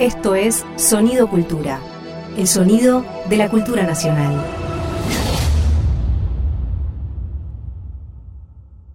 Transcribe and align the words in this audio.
Esto 0.00 0.34
es 0.34 0.64
Sonido 0.76 1.28
Cultura, 1.28 1.78
el 2.38 2.46
sonido 2.46 3.04
de 3.28 3.36
la 3.36 3.50
cultura 3.50 3.82
nacional. 3.82 4.34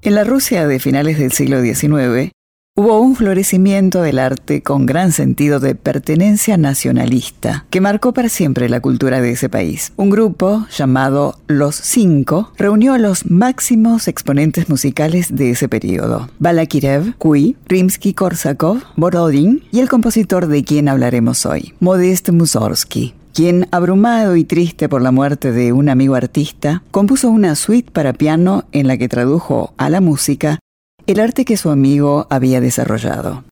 En 0.02 0.16
la 0.16 0.24
Rusia 0.24 0.66
de 0.66 0.80
finales 0.80 1.20
del 1.20 1.32
siglo 1.32 1.62
XIX, 1.62 2.32
Hubo 2.78 3.00
un 3.00 3.16
florecimiento 3.16 4.02
del 4.02 4.20
arte 4.20 4.62
con 4.62 4.86
gran 4.86 5.14
sentido 5.14 5.62
de 5.62 5.76
pertenencia 5.76 6.58
nacionalista, 6.58 7.66
que 7.70 7.80
marcó 7.80 8.12
para 8.12 8.28
siempre 8.28 8.68
la 8.68 8.82
cultura 8.82 9.22
de 9.22 9.32
ese 9.32 9.48
país. 9.48 9.94
Un 9.96 10.10
grupo 10.10 10.68
llamado 10.70 11.40
Los 11.48 11.78
Cinco 11.78 12.52
reunió 12.58 12.92
a 12.92 12.98
los 12.98 13.32
máximos 13.32 14.10
exponentes 14.10 14.68
musicales 14.68 15.34
de 15.34 15.52
ese 15.52 15.70
periodo. 15.70 16.28
Balakirev, 16.40 17.16
Kui, 17.18 17.56
Rimsky-Korsakov, 17.70 18.84
Borodin 18.98 19.64
y 19.72 19.80
el 19.80 19.88
compositor 19.88 20.48
de 20.48 20.66
quien 20.66 20.90
hablaremos 20.90 21.46
hoy, 21.46 21.76
Modest 21.80 22.30
Mussorgsky 22.32 23.14
quien, 23.36 23.68
abrumado 23.72 24.38
y 24.38 24.46
triste 24.46 24.88
por 24.88 25.02
la 25.02 25.12
muerte 25.12 25.52
de 25.52 25.74
un 25.74 25.90
amigo 25.90 26.16
artista, 26.16 26.84
compuso 26.92 27.30
una 27.30 27.56
suite 27.56 27.92
para 27.92 28.14
piano 28.14 28.64
en 28.72 28.88
la 28.88 28.98
que 28.98 29.10
tradujo 29.10 29.74
a 29.76 29.90
la 29.90 30.00
música 30.00 30.60
el 31.08 31.20
arte 31.20 31.46
que 31.46 31.58
su 31.58 31.70
amigo 31.70 32.26
había 32.30 32.62
desarrollado. 32.62 33.44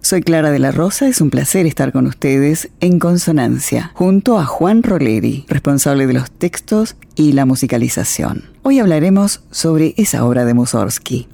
Soy 0.00 0.20
Clara 0.20 0.50
de 0.50 0.58
la 0.58 0.72
Rosa, 0.72 1.06
es 1.06 1.20
un 1.20 1.30
placer 1.30 1.64
estar 1.64 1.92
con 1.92 2.08
ustedes 2.08 2.70
en 2.80 2.98
Consonancia, 2.98 3.92
junto 3.94 4.36
a 4.38 4.44
Juan 4.44 4.82
Roleri, 4.82 5.44
responsable 5.48 6.08
de 6.08 6.14
los 6.14 6.30
textos 6.32 6.96
y 7.14 7.32
la 7.32 7.46
musicalización. 7.46 8.50
Hoy 8.62 8.80
hablaremos 8.80 9.44
sobre 9.52 9.94
esa 9.96 10.24
obra 10.24 10.44
de 10.44 10.54
Mussorgsky, 10.54 11.28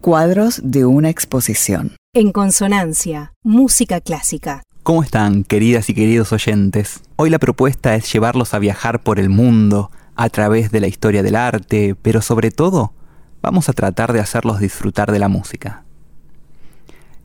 Cuadros 0.00 0.60
de 0.64 0.86
una 0.86 1.10
exposición. 1.10 1.96
En 2.14 2.32
Consonancia, 2.32 3.34
música 3.42 4.00
clásica. 4.00 4.62
¿Cómo 4.82 5.02
están, 5.02 5.44
queridas 5.44 5.90
y 5.90 5.94
queridos 5.94 6.32
oyentes? 6.32 7.00
Hoy 7.16 7.28
la 7.28 7.38
propuesta 7.38 7.94
es 7.94 8.10
llevarlos 8.10 8.54
a 8.54 8.58
viajar 8.58 9.02
por 9.02 9.20
el 9.20 9.28
mundo, 9.28 9.90
a 10.14 10.30
través 10.30 10.70
de 10.70 10.80
la 10.80 10.86
historia 10.86 11.22
del 11.22 11.36
arte, 11.36 11.94
pero 12.00 12.22
sobre 12.22 12.50
todo 12.50 12.94
vamos 13.42 13.68
a 13.68 13.72
tratar 13.72 14.12
de 14.12 14.20
hacerlos 14.20 14.60
disfrutar 14.60 15.12
de 15.12 15.18
la 15.18 15.28
música. 15.28 15.84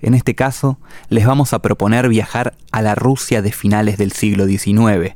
En 0.02 0.14
este 0.14 0.36
caso, 0.36 0.80
les 1.10 1.26
vamos 1.26 1.54
a 1.54 1.60
proponer 1.60 2.10
viajar 2.10 2.56
a 2.72 2.82
la 2.82 2.94
Rusia 2.94 3.42
de 3.42 3.52
finales 3.52 3.98
del 3.98 4.12
siglo 4.12 4.46
XIX, 4.46 5.16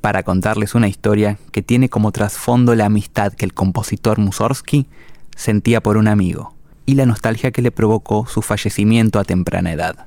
para 0.00 0.22
contarles 0.22 0.74
una 0.74 0.88
historia 0.88 1.38
que 1.52 1.62
tiene 1.62 1.88
como 1.88 2.12
trasfondo 2.12 2.74
la 2.74 2.86
amistad 2.86 3.32
que 3.32 3.44
el 3.44 3.54
compositor 3.54 4.18
Mussorgsky 4.18 4.86
sentía 5.36 5.82
por 5.82 5.96
un 5.96 6.08
amigo 6.08 6.54
y 6.86 6.94
la 6.94 7.06
nostalgia 7.06 7.50
que 7.50 7.62
le 7.62 7.70
provocó 7.70 8.26
su 8.26 8.42
fallecimiento 8.42 9.18
a 9.18 9.24
temprana 9.24 9.72
edad. 9.72 10.06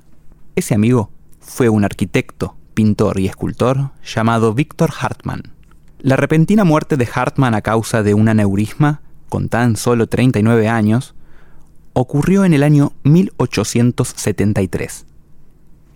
Ese 0.56 0.74
amigo 0.74 1.12
fue 1.40 1.70
un 1.70 1.84
arquitecto, 1.84 2.56
pintor 2.74 3.20
y 3.20 3.28
escultor 3.28 3.92
llamado 4.04 4.54
Víctor 4.54 4.92
Hartmann. 5.00 5.54
La 6.00 6.16
repentina 6.16 6.64
muerte 6.64 6.98
de 6.98 7.08
Hartmann 7.14 7.56
a 7.56 7.62
causa 7.62 8.04
de 8.04 8.14
un 8.14 8.28
aneurisma 8.28 9.02
con 9.34 9.50
tan 9.50 9.78
solo 9.78 10.06
39 10.06 10.68
años, 10.68 11.16
ocurrió 11.94 12.46
en 12.46 12.54
el 12.54 12.62
año 12.62 12.94
1873 13.02 15.08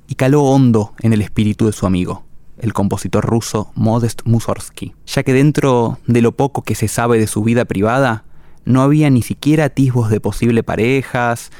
y 0.07 0.15
caló 0.15 0.41
hondo 0.41 0.95
en 1.01 1.13
el 1.13 1.21
espíritu 1.21 1.67
de 1.67 1.71
su 1.71 1.85
amigo, 1.85 2.23
el 2.57 2.73
compositor 2.73 3.23
ruso 3.23 3.71
Modest 3.75 4.23
Mussorgsky, 4.25 4.95
ya 5.05 5.21
que 5.21 5.33
dentro 5.33 5.99
de 6.07 6.23
lo 6.23 6.31
poco 6.31 6.63
que 6.63 6.73
se 6.73 6.87
sabe 6.87 7.19
de 7.19 7.27
su 7.27 7.43
vida 7.43 7.65
privada, 7.65 8.23
no 8.65 8.81
había 8.81 9.11
ni 9.11 9.21
siquiera 9.21 9.65
atisbos 9.65 10.09
de 10.09 10.19
posible 10.19 10.63
parejas 10.63 11.51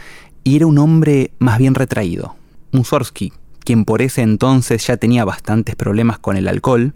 y 0.44 0.56
era 0.56 0.66
un 0.66 0.80
hombre 0.80 1.30
más 1.38 1.60
bien 1.60 1.76
retraído. 1.76 2.38
Mussorgsky, 2.72 3.34
quien 3.60 3.86
por 3.86 4.02
ese 4.02 4.24
entonces 4.24 4.88
ya 4.88 4.98
tenía 4.98 5.26
bastantes 5.26 5.76
problemas 5.76 6.18
con 6.18 6.38
el 6.38 6.48
alcohol, 6.48 6.96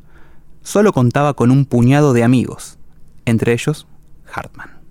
solo 0.64 0.92
contaba 0.92 1.36
con 1.36 1.52
un 1.52 1.66
puñado 1.66 2.14
de 2.14 2.24
amigos, 2.24 2.80
entre 3.26 3.54
ellos 3.54 3.86
Hartmann. 4.34 4.82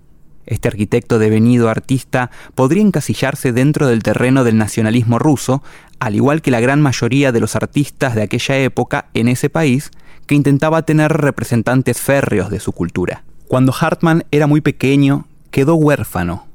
Este 0.45 0.67
arquitecto 0.67 1.19
devenido 1.19 1.69
artista 1.69 2.31
podría 2.55 2.81
encasillarse 2.81 3.53
dentro 3.53 3.87
del 3.87 4.03
terreno 4.03 4.43
del 4.43 4.57
nacionalismo 4.57 5.19
ruso, 5.19 5.63
al 5.99 6.15
igual 6.15 6.41
que 6.41 6.51
la 6.51 6.59
gran 6.59 6.81
mayoría 6.81 7.31
de 7.31 7.39
los 7.39 7.55
artistas 7.55 8.15
de 8.15 8.23
aquella 8.23 8.57
época 8.57 9.05
en 9.13 9.27
ese 9.27 9.49
país, 9.49 9.91
que 10.25 10.35
intentaba 10.35 10.81
tener 10.83 11.11
representantes 11.11 11.99
férreos 11.99 12.49
de 12.49 12.59
su 12.59 12.71
cultura. 12.71 13.23
Cuando 13.47 13.73
Hartmann 13.77 14.23
era 14.31 14.47
muy 14.47 14.61
pequeño, 14.61 15.27
quedó 15.51 15.75
huérfano, 15.75 16.47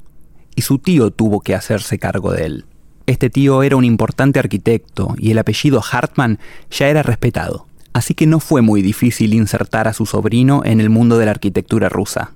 y 0.55 0.63
su 0.63 0.79
tío 0.79 1.11
tuvo 1.11 1.41
que 1.41 1.55
hacerse 1.55 1.99
cargo 1.99 2.33
de 2.33 2.47
él. 2.47 2.65
Este 3.07 3.31
tío 3.31 3.63
era 3.63 3.77
un 3.77 3.85
importante 3.85 4.41
arquitecto 4.41 5.15
y 5.17 5.31
el 5.31 5.39
apellido 5.39 5.81
Hartmann 5.93 6.41
ya 6.71 6.89
era 6.89 7.05
respetado, 7.05 7.67
así 7.93 8.15
que 8.15 8.27
no 8.27 8.41
fue 8.41 8.63
muy 8.63 8.83
difícil 8.83 9.33
insertar 9.33 9.87
a 9.87 9.93
su 9.93 10.07
sobrino 10.07 10.63
en 10.65 10.81
el 10.81 10.91
mundo 10.91 11.19
de 11.19 11.27
la 11.27 11.31
arquitectura 11.31 11.89
rusa. 11.89 12.33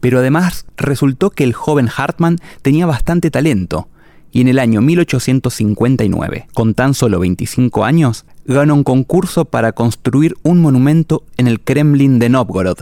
Pero 0.00 0.18
además 0.18 0.66
resultó 0.76 1.30
que 1.30 1.44
el 1.44 1.52
joven 1.52 1.88
Hartmann 1.94 2.38
tenía 2.62 2.86
bastante 2.86 3.30
talento, 3.30 3.88
y 4.30 4.40
en 4.42 4.48
el 4.48 4.58
año 4.58 4.82
1859, 4.82 6.48
con 6.52 6.74
tan 6.74 6.94
solo 6.94 7.20
25 7.20 7.84
años, 7.84 8.26
ganó 8.44 8.74
un 8.74 8.84
concurso 8.84 9.46
para 9.46 9.72
construir 9.72 10.34
un 10.42 10.60
monumento 10.60 11.24
en 11.36 11.46
el 11.46 11.60
Kremlin 11.60 12.18
de 12.18 12.28
Novgorod, 12.28 12.80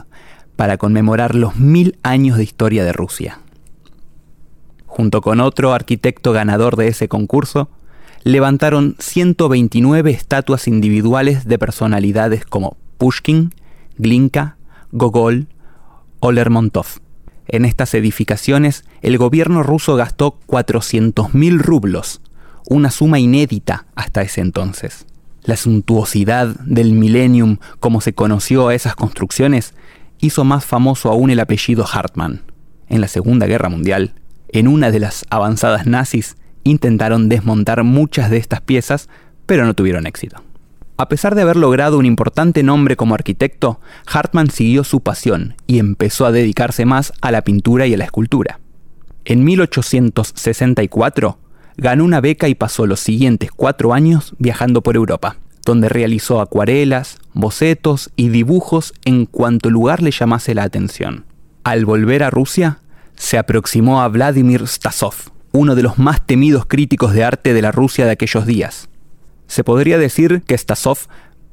para 0.57 0.79
conmemorar 0.79 1.35
los 1.35 1.57
mil 1.57 1.97
años 2.03 2.37
de 2.37 2.45
historia 2.45 2.85
de 2.85 2.93
Rusia. 2.93 3.41
Junto 4.87 5.21
con 5.21 5.41
otro 5.41 5.73
arquitecto 5.73 6.33
ganador 6.33 6.77
de 6.77 6.89
ese 6.89 7.09
concurso, 7.09 7.69
levantaron 8.23 8.97
129 8.99 10.11
estatuas 10.11 10.67
individuales 10.67 11.47
de 11.47 11.59
personalidades 11.59 12.47
como 12.47 12.77
Pushkin, 12.99 13.53
Glinka, 13.99 14.57
Gogol 14.93 15.47
o 16.21 16.33
Lermontov. 16.33 17.03
En 17.47 17.65
estas 17.65 17.94
edificaciones, 17.94 18.84
el 19.03 19.19
gobierno 19.19 19.62
ruso 19.62 19.97
gastó 19.97 20.38
400.000 20.47 21.59
rublos, 21.59 22.21
una 22.66 22.91
suma 22.91 23.19
inédita 23.19 23.87
hasta 23.94 24.22
ese 24.22 24.41
entonces. 24.41 25.06
La 25.43 25.56
suntuosidad 25.56 26.49
del 26.60 26.93
millennium, 26.93 27.59
como 27.81 28.00
se 28.00 28.15
conoció 28.15 28.69
a 28.69 28.75
esas 28.75 28.97
construcciones, 28.97 29.75
hizo 30.21 30.44
más 30.44 30.65
famoso 30.65 31.10
aún 31.10 31.31
el 31.31 31.41
apellido 31.41 31.84
Hartmann. 31.91 32.43
En 32.88 33.03
la 33.03 33.09
Segunda 33.09 33.47
Guerra 33.47 33.69
Mundial, 33.69 34.15
en 34.49 34.69
una 34.69 34.91
de 34.91 35.00
las 35.00 35.27
avanzadas 35.28 35.87
nazis, 35.87 36.37
intentaron 36.62 37.28
desmontar 37.28 37.83
muchas 37.84 38.31
de 38.31 38.38
estas 38.38 38.62
piezas, 38.62 39.09
pero 39.44 39.66
no 39.66 39.75
tuvieron 39.75 40.06
éxito. 40.06 40.43
A 40.97 41.09
pesar 41.09 41.34
de 41.34 41.43
haber 41.43 41.56
logrado 41.56 41.99
un 41.99 42.06
importante 42.06 42.62
nombre 42.62 42.94
como 42.97 43.16
arquitecto, 43.16 43.81
Hartmann 44.06 44.50
siguió 44.50 44.84
su 44.84 45.00
pasión 45.00 45.56
y 45.66 45.81
empezó 45.81 46.25
a 46.25 46.31
dedicarse 46.31 46.84
más 46.87 47.12
a 47.21 47.32
la 47.32 47.43
pintura 47.43 47.88
y 47.88 47.94
a 47.94 47.97
la 47.97 48.05
escultura. 48.05 48.60
En 49.25 49.43
1864 49.43 51.38
ganó 51.77 52.04
una 52.04 52.21
beca 52.21 52.47
y 52.47 52.54
pasó 52.54 52.87
los 52.87 53.00
siguientes 53.00 53.50
cuatro 53.50 53.93
años 53.93 54.34
viajando 54.38 54.83
por 54.83 54.94
Europa, 54.94 55.38
donde 55.65 55.88
realizó 55.88 56.41
acuarelas, 56.41 57.19
bocetos 57.33 58.12
y 58.15 58.28
dibujos 58.28 58.94
en 59.04 59.27
cuanto 59.27 59.71
lugar 59.71 60.00
le 60.00 60.12
llamase 60.12 60.54
la 60.54 60.62
atención. 60.62 61.25
Al 61.65 61.87
volver 61.87 62.22
a 62.22 62.31
Rusia, 62.31 62.78
se 63.16 63.37
aproximó 63.37 64.00
a 64.00 64.09
Vladimir 64.09 64.69
Stasov, 64.69 65.15
uno 65.50 65.75
de 65.75 65.83
los 65.83 65.99
más 65.99 66.25
temidos 66.25 66.66
críticos 66.66 67.15
de 67.15 67.25
arte 67.25 67.53
de 67.53 67.62
la 67.62 67.72
Rusia 67.72 68.04
de 68.04 68.12
aquellos 68.12 68.47
días, 68.47 68.88
se 69.47 69.65
podría 69.65 69.99
decir 69.99 70.43
que 70.47 70.56
Stasov, 70.56 70.99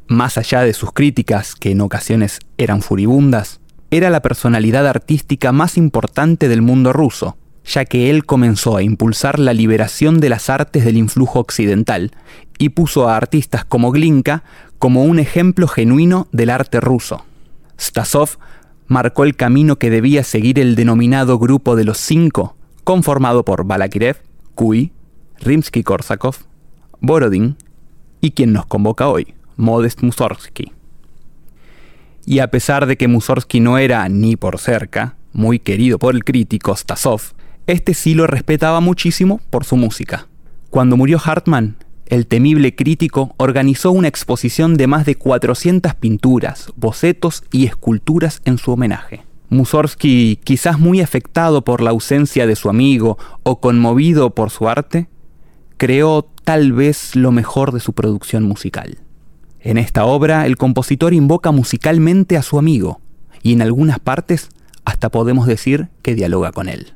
más 0.08 0.38
allá 0.38 0.62
de 0.62 0.74
sus 0.74 0.92
críticas, 0.92 1.56
que 1.56 1.72
en 1.72 1.82
ocasiones 1.82 2.40
eran 2.58 2.82
furibundas, 2.82 3.60
era 3.92 4.10
la 4.10 4.22
personalidad 4.22 4.88
artística 4.88 5.52
más 5.52 5.78
importante 5.78 6.48
del 6.48 6.62
mundo 6.62 6.94
ruso, 6.94 7.38
ya 7.66 7.86
que 7.86 8.10
él 8.10 8.26
comenzó 8.26 8.78
a 8.78 8.84
impulsar 8.84 9.40
la 9.40 9.54
liberación 9.54 10.20
de 10.20 10.30
las 10.30 10.50
artes 10.50 10.86
del 10.86 10.98
influjo 10.98 11.40
occidental 11.40 12.12
y 12.58 12.70
puso 12.70 13.08
a 13.08 13.18
artistas 13.18 13.66
como 13.66 13.92
Glinka 13.92 14.44
como 14.80 15.04
un 15.04 15.20
ejemplo 15.20 15.68
genuino 15.68 16.28
del 16.32 16.50
arte 16.50 16.80
ruso. 16.80 17.26
Stasov 17.80 18.38
marcó 18.88 19.24
el 19.24 19.36
camino 19.36 19.78
que 19.78 19.90
debía 19.90 20.24
seguir 20.24 20.60
el 20.60 20.76
denominado 20.76 21.38
Grupo 21.38 21.76
de 21.76 21.84
los 21.84 21.98
Cinco, 21.98 22.56
conformado 22.84 23.46
por 23.46 23.66
Balakirev, 23.66 24.18
Kui, 24.56 24.92
Rimsky-Korsakov, 25.40 26.36
Borodin, 27.00 27.58
y 28.22 28.32
quien 28.32 28.54
nos 28.54 28.66
convoca 28.66 29.10
hoy, 29.10 29.34
Modest 29.58 30.02
Mussorgsky. 30.04 30.72
Y 32.26 32.40
a 32.40 32.50
pesar 32.50 32.86
de 32.86 32.98
que 32.98 33.08
Mussorgsky 33.08 33.60
no 33.60 33.78
era 33.78 34.08
ni 34.08 34.36
por 34.36 34.60
cerca 34.60 35.16
muy 35.34 35.60
querido 35.60 35.98
por 35.98 36.16
el 36.16 36.24
crítico 36.24 36.76
Stasov, 36.76 37.22
este 37.68 37.94
sí 37.94 38.14
lo 38.14 38.28
respetaba 38.28 38.80
muchísimo 38.80 39.42
por 39.50 39.66
su 39.66 39.76
música. 39.76 40.28
Cuando 40.70 40.98
murió 40.98 41.20
Hartmann, 41.24 41.78
el 42.06 42.28
temible 42.28 42.76
crítico 42.76 43.34
organizó 43.38 43.92
una 43.92 44.08
exposición 44.08 44.76
de 44.76 44.88
más 44.88 45.06
de 45.06 45.16
400 45.16 45.96
pinturas, 45.96 46.72
bocetos 46.76 47.44
y 47.52 47.66
esculturas 47.66 48.42
en 48.46 48.58
su 48.58 48.72
homenaje. 48.72 49.24
Mussorgsky, 49.50 50.40
quizás 50.44 50.80
muy 50.80 51.02
afectado 51.02 51.64
por 51.64 51.82
la 51.82 51.90
ausencia 51.90 52.48
de 52.48 52.56
su 52.56 52.70
amigo 52.70 53.18
o 53.44 53.60
conmovido 53.60 54.32
por 54.32 54.50
su 54.50 54.68
arte, 54.70 55.08
creó 55.78 56.30
tal 56.44 56.74
vez 56.74 57.16
lo 57.16 57.32
mejor 57.32 57.72
de 57.72 57.80
su 57.80 57.94
producción 57.94 58.44
musical. 58.44 58.98
En 59.60 59.78
esta 59.78 60.06
obra, 60.06 60.46
el 60.46 60.58
compositor 60.58 61.14
invoca 61.14 61.52
musicalmente 61.52 62.38
a 62.38 62.42
su 62.42 62.58
amigo, 62.58 63.00
y 63.44 63.54
en 63.54 63.62
algunas 63.62 64.00
partes 64.00 64.50
hasta 64.86 65.10
podemos 65.10 65.46
decir 65.48 65.90
que 66.02 66.16
dialoga 66.16 66.52
con 66.52 66.68
él. 66.68 66.94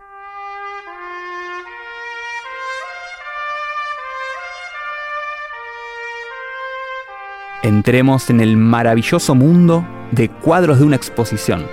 Entremos 7.64 8.30
en 8.30 8.42
el 8.42 8.58
maravilloso 8.58 9.34
mundo 9.34 9.88
de 10.12 10.30
cuadros 10.30 10.80
de 10.80 10.86
una 10.86 10.96
exposición, 10.96 11.66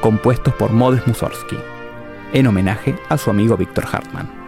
compuestos 0.00 0.54
por 0.54 0.72
Modest 0.72 1.06
Mussorgsky, 1.06 1.56
en 2.32 2.46
homenaje 2.46 2.96
a 3.10 3.18
su 3.18 3.28
amigo 3.30 3.56
Víctor 3.56 3.84
Hartmann. 3.90 4.43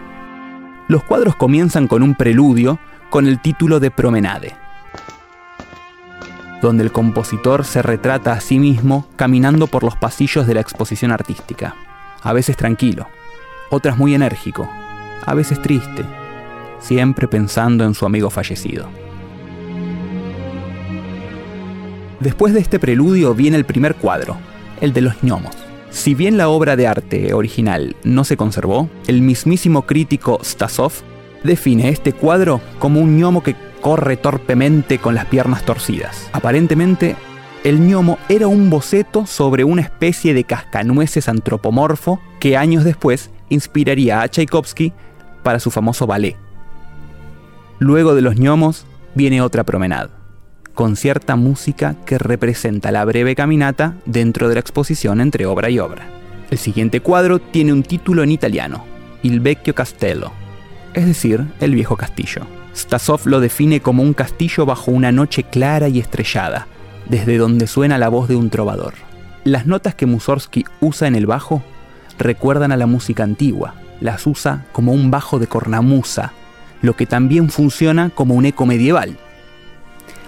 Los 0.87 1.03
cuadros 1.03 1.35
comienzan 1.35 1.87
con 1.87 2.01
un 2.01 2.15
preludio 2.15 2.79
con 3.09 3.27
el 3.27 3.41
título 3.41 3.81
de 3.81 3.91
Promenade, 3.91 4.55
donde 6.61 6.83
el 6.83 6.93
compositor 6.93 7.65
se 7.65 7.81
retrata 7.81 8.31
a 8.31 8.39
sí 8.39 8.57
mismo 8.57 9.05
caminando 9.17 9.67
por 9.67 9.83
los 9.83 9.97
pasillos 9.97 10.47
de 10.47 10.53
la 10.53 10.61
exposición 10.61 11.11
artística, 11.11 11.75
a 12.23 12.31
veces 12.31 12.55
tranquilo, 12.55 13.07
otras 13.69 13.97
muy 13.97 14.15
enérgico, 14.15 14.69
a 15.25 15.33
veces 15.33 15.61
triste, 15.61 16.05
siempre 16.79 17.27
pensando 17.27 17.83
en 17.83 17.93
su 17.93 18.05
amigo 18.05 18.29
fallecido. 18.29 18.87
Después 22.21 22.53
de 22.53 22.61
este 22.61 22.79
preludio 22.79 23.35
viene 23.35 23.57
el 23.57 23.65
primer 23.65 23.95
cuadro, 23.95 24.37
el 24.79 24.93
de 24.93 25.01
los 25.01 25.21
gnomos. 25.21 25.66
Si 25.89 26.15
bien 26.15 26.37
la 26.37 26.49
obra 26.49 26.75
de 26.75 26.87
arte 26.87 27.33
original 27.33 27.95
no 28.03 28.23
se 28.23 28.37
conservó, 28.37 28.89
el 29.07 29.21
mismísimo 29.21 29.85
crítico 29.85 30.39
Stasov 30.43 30.91
define 31.43 31.89
este 31.89 32.13
cuadro 32.13 32.61
como 32.79 32.99
un 32.99 33.17
gnomo 33.17 33.41
que 33.41 33.55
corre 33.81 34.17
torpemente 34.17 34.99
con 34.99 35.15
las 35.15 35.25
piernas 35.25 35.63
torcidas. 35.63 36.29
Aparentemente, 36.33 37.15
el 37.63 37.79
gnomo 37.79 38.17
era 38.29 38.47
un 38.47 38.69
boceto 38.69 39.25
sobre 39.25 39.63
una 39.63 39.81
especie 39.81 40.33
de 40.33 40.43
cascanueces 40.43 41.29
antropomorfo 41.29 42.19
que 42.39 42.57
años 42.57 42.83
después 42.83 43.29
inspiraría 43.49 44.21
a 44.21 44.27
Tchaikovsky 44.27 44.93
para 45.43 45.59
su 45.59 45.71
famoso 45.71 46.05
ballet. 46.05 46.35
Luego 47.79 48.15
de 48.15 48.21
los 48.21 48.35
gnomos 48.35 48.85
viene 49.15 49.41
otra 49.41 49.63
promenada, 49.63 50.09
con 50.77 50.95
cierta 50.95 51.35
música 51.35 51.95
que 52.05 52.19
representa 52.19 52.91
la 52.91 53.03
breve 53.03 53.35
caminata 53.35 53.95
dentro 54.05 54.47
de 54.47 54.53
la 54.53 54.59
exposición 54.59 55.21
entre 55.21 55.47
obra 55.47 55.71
y 55.71 55.79
obra. 55.79 56.07
El 56.51 56.59
siguiente 56.59 56.99
cuadro 56.99 57.39
tiene 57.39 57.73
un 57.73 57.81
título 57.81 58.21
en 58.21 58.29
italiano, 58.29 58.85
Il 59.23 59.39
Vecchio 59.39 59.73
Castello, 59.73 60.31
es 60.93 61.07
decir, 61.07 61.43
el 61.61 61.73
viejo 61.73 61.97
castillo. 61.97 62.43
Stasov 62.75 63.25
lo 63.25 63.39
define 63.39 63.79
como 63.79 64.03
un 64.03 64.13
castillo 64.13 64.67
bajo 64.67 64.91
una 64.91 65.11
noche 65.11 65.41
clara 65.41 65.89
y 65.89 65.97
estrellada, 65.97 66.67
desde 67.09 67.39
donde 67.39 67.65
suena 67.65 67.97
la 67.97 68.09
voz 68.09 68.27
de 68.27 68.35
un 68.35 68.51
trovador. 68.51 68.93
Las 69.45 69.65
notas 69.65 69.95
que 69.95 70.05
Mussorgsky 70.05 70.63
usa 70.79 71.07
en 71.07 71.15
el 71.15 71.25
bajo 71.25 71.63
recuerdan 72.19 72.71
a 72.71 72.77
la 72.77 72.85
música 72.85 73.23
antigua, 73.23 73.73
las 73.99 74.27
usa 74.27 74.67
como 74.73 74.93
un 74.93 75.09
bajo 75.09 75.39
de 75.39 75.47
cornamusa, 75.47 76.33
lo 76.83 76.95
que 76.95 77.07
también 77.07 77.49
funciona 77.49 78.11
como 78.11 78.35
un 78.35 78.45
eco 78.45 78.67
medieval. 78.67 79.17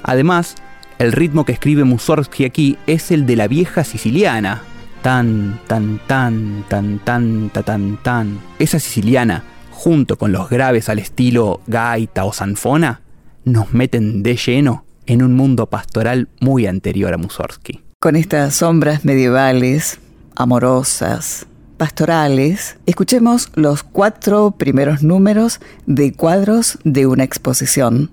Además, 0.09 0.55
el 0.97 1.11
ritmo 1.11 1.45
que 1.45 1.51
escribe 1.51 1.83
Mussorgsky 1.83 2.43
aquí 2.43 2.77
es 2.87 3.11
el 3.11 3.27
de 3.27 3.35
la 3.35 3.47
vieja 3.47 3.83
siciliana. 3.83 4.63
Tan, 5.03 5.59
tan, 5.67 6.01
tan, 6.07 6.65
tan, 6.67 6.99
tan, 7.05 7.49
tan, 7.51 7.63
tan, 7.63 7.97
tan. 8.01 8.39
Esa 8.57 8.79
siciliana 8.79 9.43
junto 9.69 10.17
con 10.17 10.31
los 10.31 10.49
graves 10.49 10.89
al 10.89 10.97
estilo 10.97 11.61
gaita 11.67 12.25
o 12.25 12.33
sanfona, 12.33 13.01
nos 13.45 13.71
meten 13.71 14.23
de 14.23 14.35
lleno 14.35 14.83
en 15.05 15.21
un 15.23 15.35
mundo 15.35 15.67
pastoral 15.67 16.27
muy 16.41 16.65
anterior 16.65 17.13
a 17.13 17.17
Mussorgsky. 17.17 17.79
Con 18.01 18.15
estas 18.15 18.55
sombras 18.55 19.05
medievales, 19.05 19.99
amorosas, 20.35 21.45
pastorales, 21.77 22.77
escuchemos 22.87 23.51
los 23.53 23.83
cuatro 23.83 24.55
primeros 24.57 25.01
números 25.01 25.61
de 25.85 26.13
cuadros 26.13 26.79
de 26.83 27.05
una 27.05 27.23
exposición 27.23 28.09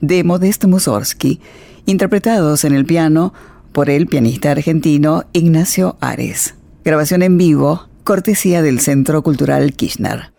de 0.00 0.24
Modest 0.24 0.64
Mussorgsky, 0.64 1.40
interpretados 1.86 2.64
en 2.64 2.74
el 2.74 2.84
piano 2.84 3.32
por 3.72 3.90
el 3.90 4.06
pianista 4.06 4.50
argentino 4.50 5.24
Ignacio 5.32 5.96
Ares. 6.00 6.54
Grabación 6.84 7.22
en 7.22 7.36
vivo, 7.38 7.88
cortesía 8.04 8.62
del 8.62 8.80
Centro 8.80 9.22
Cultural 9.22 9.72
Kirchner. 9.72 10.35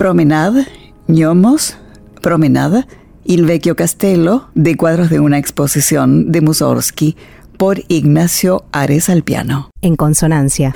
Promenade, 0.00 0.66
Ñomos, 1.08 1.76
Promenade, 2.22 2.86
Il 3.24 3.44
Vecchio 3.44 3.76
Castello, 3.76 4.48
de 4.54 4.74
cuadros 4.74 5.10
de 5.10 5.20
una 5.20 5.36
exposición 5.36 6.32
de 6.32 6.40
Mussorgsky 6.40 7.18
por 7.58 7.82
Ignacio 7.88 8.64
Ares 8.72 9.10
al 9.10 9.24
piano. 9.24 9.68
En 9.82 9.96
consonancia. 9.96 10.74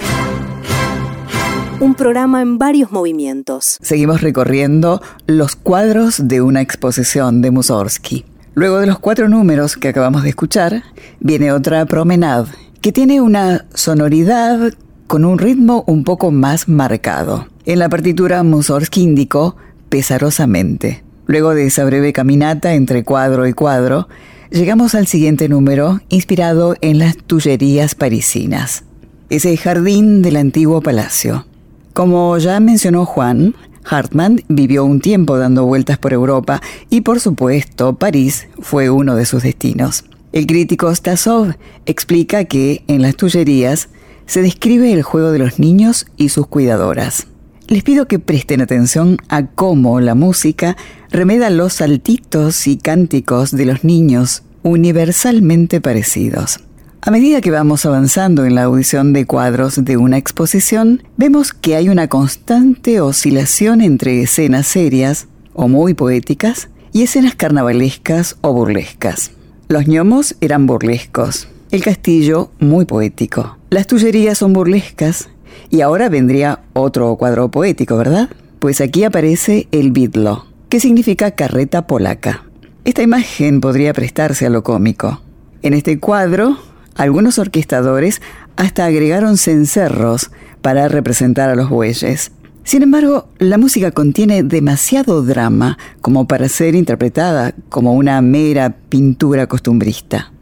Un 1.80 1.94
programa 1.94 2.42
en 2.42 2.58
varios 2.58 2.92
movimientos. 2.92 3.78
Seguimos 3.80 4.20
recorriendo 4.20 5.00
los 5.26 5.56
cuadros 5.56 6.28
de 6.28 6.42
una 6.42 6.60
exposición 6.60 7.40
de 7.40 7.50
Mussorgsky. 7.50 8.26
Luego 8.52 8.80
de 8.80 8.88
los 8.88 8.98
cuatro 8.98 9.30
números 9.30 9.78
que 9.78 9.88
acabamos 9.88 10.24
de 10.24 10.28
escuchar, 10.28 10.82
viene 11.20 11.50
otra 11.50 11.86
promenade, 11.86 12.50
que 12.82 12.92
tiene 12.92 13.22
una 13.22 13.64
sonoridad 13.72 14.74
con 15.06 15.24
un 15.24 15.38
ritmo 15.38 15.82
un 15.86 16.04
poco 16.04 16.30
más 16.30 16.68
marcado. 16.68 17.46
En 17.66 17.78
la 17.78 17.88
partitura 17.88 18.42
Mussorgsky 18.42 19.00
indicó 19.00 19.56
pesarosamente. 19.88 21.02
Luego 21.26 21.54
de 21.54 21.66
esa 21.66 21.84
breve 21.86 22.12
caminata 22.12 22.74
entre 22.74 23.04
cuadro 23.04 23.46
y 23.46 23.54
cuadro, 23.54 24.06
llegamos 24.50 24.94
al 24.94 25.06
siguiente 25.06 25.48
número 25.48 26.00
inspirado 26.10 26.76
en 26.82 26.98
las 26.98 27.16
tullerías 27.16 27.94
parisinas, 27.94 28.84
ese 29.30 29.56
jardín 29.56 30.20
del 30.20 30.36
antiguo 30.36 30.82
palacio. 30.82 31.46
Como 31.94 32.36
ya 32.36 32.60
mencionó 32.60 33.06
Juan, 33.06 33.54
Hartmann 33.86 34.42
vivió 34.48 34.84
un 34.84 35.00
tiempo 35.00 35.38
dando 35.38 35.64
vueltas 35.64 35.96
por 35.96 36.12
Europa 36.12 36.60
y 36.90 37.00
por 37.00 37.18
supuesto 37.18 37.94
París 37.96 38.46
fue 38.60 38.90
uno 38.90 39.16
de 39.16 39.24
sus 39.24 39.42
destinos. 39.42 40.04
El 40.32 40.46
crítico 40.46 40.94
Stasov 40.94 41.54
explica 41.86 42.44
que 42.44 42.84
en 42.88 43.00
las 43.00 43.16
tullerías 43.16 43.88
se 44.26 44.42
describe 44.42 44.92
el 44.92 45.02
juego 45.02 45.32
de 45.32 45.38
los 45.38 45.58
niños 45.58 46.06
y 46.18 46.28
sus 46.28 46.46
cuidadoras. 46.46 47.28
Les 47.66 47.82
pido 47.82 48.06
que 48.06 48.18
presten 48.18 48.60
atención 48.60 49.16
a 49.28 49.46
cómo 49.46 50.00
la 50.00 50.14
música 50.14 50.76
remeda 51.10 51.48
los 51.48 51.74
saltitos 51.74 52.66
y 52.66 52.76
cánticos 52.76 53.52
de 53.52 53.64
los 53.64 53.84
niños 53.84 54.42
universalmente 54.62 55.80
parecidos. 55.80 56.60
A 57.00 57.10
medida 57.10 57.40
que 57.40 57.50
vamos 57.50 57.84
avanzando 57.86 58.44
en 58.44 58.54
la 58.54 58.64
audición 58.64 59.12
de 59.12 59.26
cuadros 59.26 59.84
de 59.84 59.96
una 59.96 60.18
exposición, 60.18 61.02
vemos 61.16 61.52
que 61.52 61.76
hay 61.76 61.88
una 61.88 62.08
constante 62.08 63.00
oscilación 63.00 63.80
entre 63.80 64.22
escenas 64.22 64.66
serias 64.66 65.26
o 65.52 65.68
muy 65.68 65.94
poéticas 65.94 66.68
y 66.92 67.02
escenas 67.02 67.34
carnavalescas 67.34 68.36
o 68.40 68.52
burlescas. 68.52 69.32
Los 69.68 69.86
ñomos 69.86 70.36
eran 70.40 70.66
burlescos, 70.66 71.48
el 71.70 71.82
castillo 71.82 72.50
muy 72.58 72.84
poético. 72.84 73.58
Las 73.70 73.86
tullerías 73.86 74.38
son 74.38 74.52
burlescas 74.52 75.28
y 75.70 75.80
ahora 75.80 76.08
vendría 76.08 76.60
otro 76.72 77.16
cuadro 77.16 77.50
poético, 77.50 77.96
¿verdad? 77.96 78.28
Pues 78.58 78.80
aquí 78.80 79.04
aparece 79.04 79.68
el 79.72 79.90
bidlo, 79.90 80.46
que 80.68 80.80
significa 80.80 81.32
carreta 81.32 81.86
polaca. 81.86 82.44
Esta 82.84 83.02
imagen 83.02 83.60
podría 83.60 83.92
prestarse 83.92 84.46
a 84.46 84.50
lo 84.50 84.62
cómico. 84.62 85.22
En 85.62 85.72
este 85.72 85.98
cuadro, 85.98 86.58
algunos 86.94 87.38
orquestadores 87.38 88.20
hasta 88.56 88.84
agregaron 88.84 89.38
cencerros 89.38 90.30
para 90.60 90.88
representar 90.88 91.48
a 91.48 91.56
los 91.56 91.70
bueyes. 91.70 92.32
Sin 92.62 92.82
embargo, 92.82 93.28
la 93.38 93.58
música 93.58 93.90
contiene 93.90 94.42
demasiado 94.42 95.22
drama 95.22 95.78
como 96.00 96.26
para 96.26 96.48
ser 96.48 96.74
interpretada 96.74 97.54
como 97.68 97.94
una 97.94 98.20
mera 98.22 98.76
pintura 98.88 99.46
costumbrista. 99.46 100.33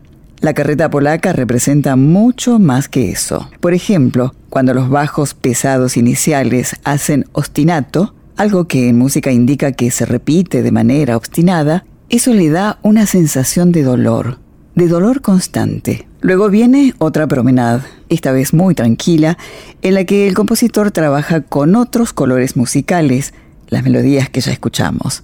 La 0.43 0.55
carreta 0.55 0.91
polaca 0.91 1.33
representa 1.33 1.95
mucho 1.95 2.59
más 2.59 2.89
que 2.89 3.13
eso. 3.13 3.49
Por 3.61 3.75
ejemplo, 3.75 4.35
cuando 4.51 4.75
los 4.75 4.91
bajos 4.91 5.35
pesados 5.35 5.97
iniciales 5.97 6.75
hacen 6.83 7.27
ostinato, 7.31 8.13
algo 8.37 8.67
que 8.67 8.89
en 8.89 8.99
música 8.99 9.31
indica 9.31 9.71
que 9.71 9.93
se 9.93 10.05
repite 10.05 10.65
de 10.65 10.73
manera 10.73 11.17
obstinada, 11.17 11.85
eso 12.09 12.35
le 12.35 12.51
da 12.51 12.81
una 12.83 13.07
sensación 13.07 13.71
de 13.71 13.85
dolor, 13.85 14.41
de 14.75 14.89
dolor 14.89 15.21
constante. 15.21 16.09
Luego 16.23 16.51
viene 16.51 16.93
otra 16.99 17.29
promenada, 17.29 17.87
esta 18.09 18.33
vez 18.33 18.53
muy 18.53 18.75
tranquila, 18.75 19.39
en 19.83 19.95
la 19.95 20.05
que 20.07 20.27
el 20.27 20.35
compositor 20.35 20.91
trabaja 20.91 21.43
con 21.43 21.77
otros 21.77 22.13
colores 22.13 22.57
musicales, 22.57 23.33
las 23.69 23.85
melodías 23.85 24.29
que 24.29 24.41
ya 24.41 24.51
escuchamos, 24.51 25.23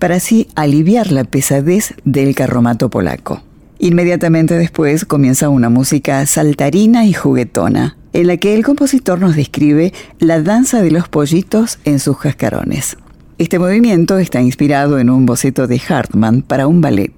para 0.00 0.16
así 0.16 0.48
aliviar 0.56 1.12
la 1.12 1.22
pesadez 1.22 1.94
del 2.04 2.34
carromato 2.34 2.90
polaco. 2.90 3.44
Inmediatamente 3.82 4.58
después 4.58 5.06
comienza 5.06 5.48
una 5.48 5.70
música 5.70 6.26
saltarina 6.26 7.06
y 7.06 7.14
juguetona, 7.14 7.96
en 8.12 8.26
la 8.26 8.36
que 8.36 8.54
el 8.54 8.62
compositor 8.62 9.18
nos 9.18 9.36
describe 9.36 9.94
la 10.18 10.42
danza 10.42 10.82
de 10.82 10.90
los 10.90 11.08
pollitos 11.08 11.78
en 11.86 11.98
sus 11.98 12.18
cascarones. 12.18 12.98
Este 13.38 13.58
movimiento 13.58 14.18
está 14.18 14.42
inspirado 14.42 14.98
en 14.98 15.08
un 15.08 15.24
boceto 15.24 15.66
de 15.66 15.80
Hartmann 15.88 16.42
para 16.42 16.66
un 16.66 16.82
ballet. 16.82 17.10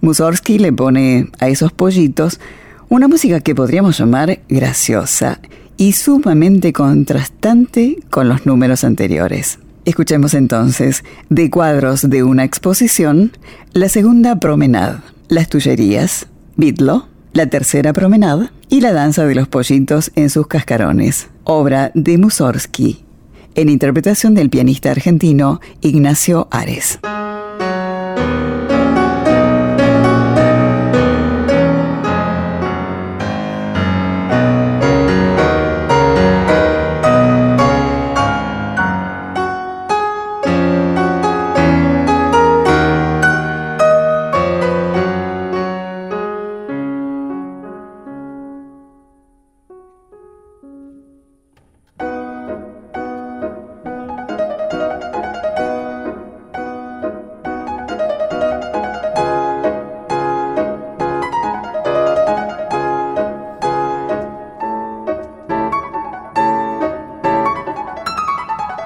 Mussorgsky 0.00 0.58
le 0.58 0.72
pone 0.72 1.28
a 1.38 1.50
esos 1.50 1.70
pollitos 1.70 2.40
una 2.88 3.06
música 3.06 3.38
que 3.38 3.54
podríamos 3.54 3.96
llamar 3.96 4.40
graciosa 4.48 5.38
y 5.76 5.92
sumamente 5.92 6.72
contrastante 6.72 7.96
con 8.10 8.28
los 8.28 8.44
números 8.44 8.82
anteriores. 8.82 9.60
Escuchemos 9.84 10.34
entonces, 10.34 11.04
de 11.30 11.48
cuadros 11.48 12.10
de 12.10 12.24
una 12.24 12.42
exposición, 12.42 13.30
la 13.72 13.88
segunda 13.88 14.40
promenade 14.40 14.98
las 15.28 15.48
tullerías, 15.48 16.26
Bitlo, 16.56 17.06
la 17.32 17.46
tercera 17.46 17.92
promenada 17.92 18.52
y 18.68 18.80
la 18.80 18.92
danza 18.92 19.26
de 19.26 19.34
los 19.34 19.48
pollitos 19.48 20.10
en 20.14 20.30
sus 20.30 20.46
cascarones, 20.46 21.28
obra 21.44 21.92
de 21.94 22.18
Mussorgsky, 22.18 23.04
en 23.54 23.68
interpretación 23.68 24.34
del 24.34 24.50
pianista 24.50 24.90
argentino 24.90 25.60
Ignacio 25.80 26.48
Ares. 26.50 26.98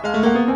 Música 0.03 0.52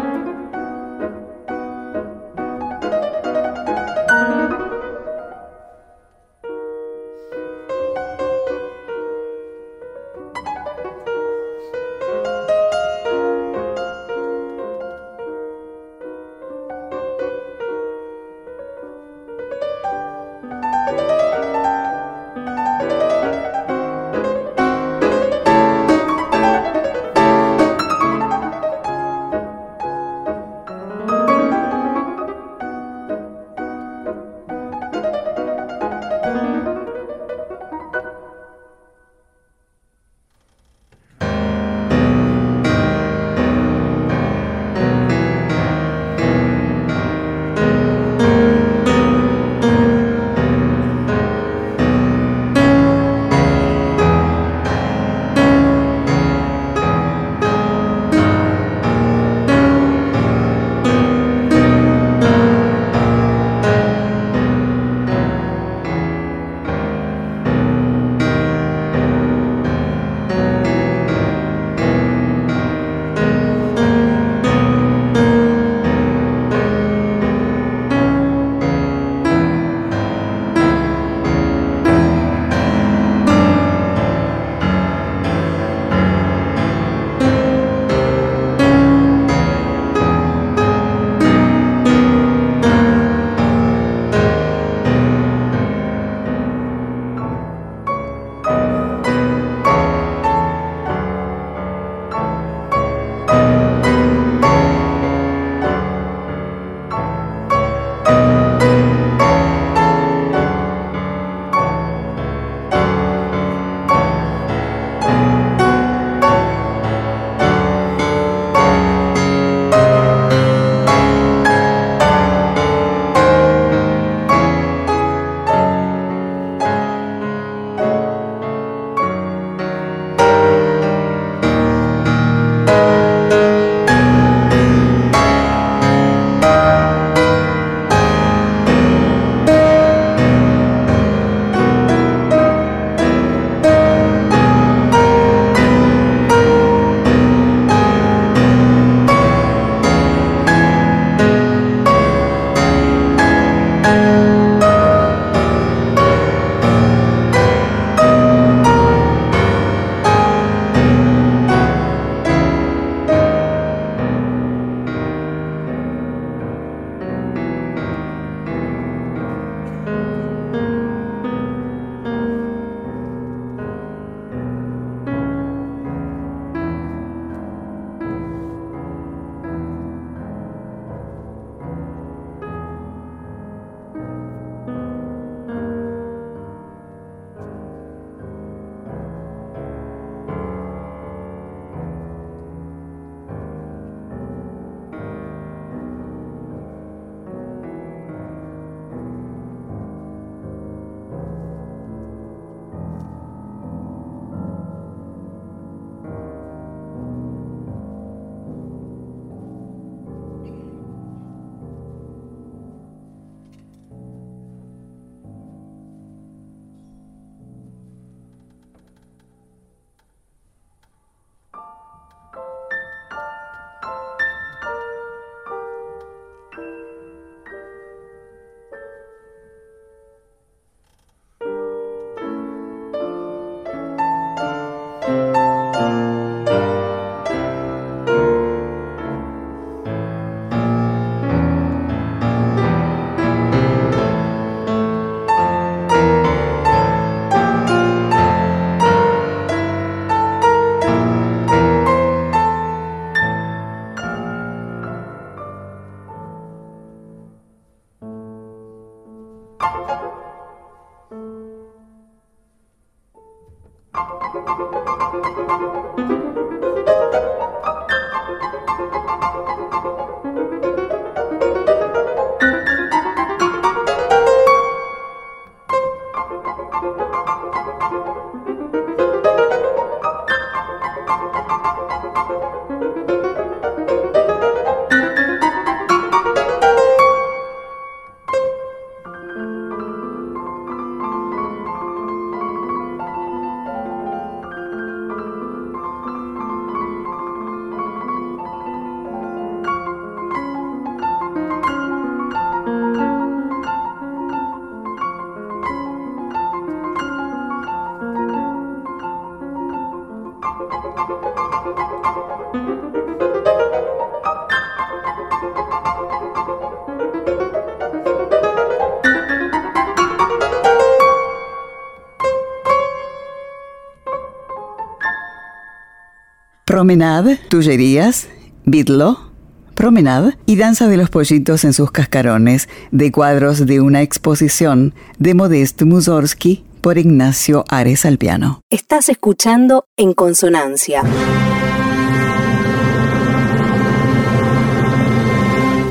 Promenade, 326.77 327.39
Tullerías, 327.49 328.29
Bidlo, 328.67 329.31
Promenade 329.75 330.37
y 330.45 330.57
Danza 330.57 330.89
de 330.89 330.99
los 330.99 331.09
Pollitos 331.09 331.65
en 331.65 331.73
sus 331.73 331.91
cascarones, 331.91 332.69
de 332.91 333.11
cuadros 333.11 333.65
de 333.65 333.81
una 333.81 334.03
exposición 334.03 334.93
de 335.19 335.33
Modest 335.33 335.81
Mussorgsky 335.81 336.67
por 336.83 336.99
Ignacio 336.99 337.65
Ares 337.71 338.05
al 338.05 338.19
piano. 338.19 338.61
Estás 338.69 339.09
escuchando 339.09 339.87
En 339.97 340.13
Consonancia. 340.13 341.03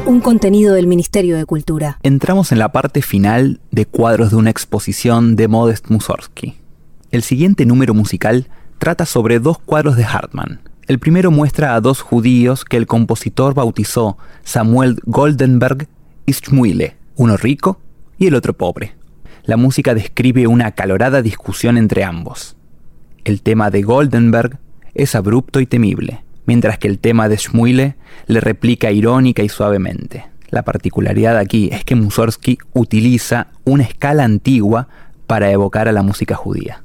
Un 0.06 0.22
contenido 0.22 0.76
del 0.76 0.86
Ministerio 0.86 1.36
de 1.36 1.48
Cultura. 1.48 1.98
Entramos 2.04 2.52
en 2.52 2.60
la 2.60 2.72
parte 2.72 3.02
final 3.02 3.60
de 3.72 3.88
cuadros 3.88 4.30
de 4.30 4.36
una 4.36 4.52
exposición 4.52 5.36
de 5.36 5.48
Modest 5.48 5.90
Mussorgsky. 5.90 6.54
El 7.10 7.24
siguiente 7.24 7.66
número 7.66 7.96
musical 7.96 8.50
trata 8.78 9.08
sobre 9.08 9.40
dos 9.40 9.58
cuadros 9.58 9.96
de 9.96 10.04
Hartmann, 10.04 10.60
el 10.88 11.00
primero 11.00 11.32
muestra 11.32 11.76
a 11.76 11.82
dos 11.82 12.02
judíos 12.02 12.64
que 12.64 12.78
el 12.78 12.86
compositor 12.86 13.54
bautizó 13.54 14.18
Samuel 14.44 15.00
Goldenberg 15.06 15.88
y 16.26 16.34
Schmuile, 16.34 16.96
uno 17.16 17.38
rico 17.38 17.80
y 18.20 18.28
el 18.28 18.36
otro 18.36 18.54
pobre. 18.54 18.96
La 19.46 19.58
música 19.58 19.96
describe 19.96 20.48
una 20.48 20.68
acalorada 20.68 21.22
discusión 21.22 21.78
entre 21.78 22.04
ambos. 22.04 22.56
El 23.24 23.42
tema 23.42 23.72
de 23.72 23.82
Goldenberg 23.82 24.60
es 24.94 25.16
abrupto 25.16 25.60
y 25.60 25.66
temible, 25.66 26.24
mientras 26.46 26.78
que 26.78 26.88
el 26.88 27.00
tema 27.00 27.30
de 27.30 27.38
Schmuile 27.38 27.96
le 28.28 28.40
replica 28.40 28.92
irónica 28.92 29.42
y 29.42 29.50
suavemente. 29.50 30.26
La 30.50 30.64
particularidad 30.64 31.38
aquí 31.38 31.70
es 31.72 31.84
que 31.84 31.96
Mussorgsky 31.96 32.60
utiliza 32.74 33.48
una 33.64 33.84
escala 33.84 34.24
antigua 34.24 34.88
para 35.26 35.52
evocar 35.52 35.88
a 35.88 35.92
la 35.92 36.04
música 36.04 36.36
judía. 36.36 36.84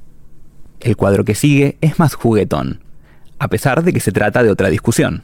El 0.80 0.96
cuadro 0.96 1.24
que 1.26 1.34
sigue 1.34 1.76
es 1.82 1.98
más 1.98 2.14
juguetón, 2.14 2.80
a 3.40 3.48
pesar 3.48 3.82
de 3.82 3.92
que 3.94 4.00
se 4.00 4.12
trata 4.12 4.42
de 4.42 4.50
otra 4.50 4.68
discusión, 4.68 5.22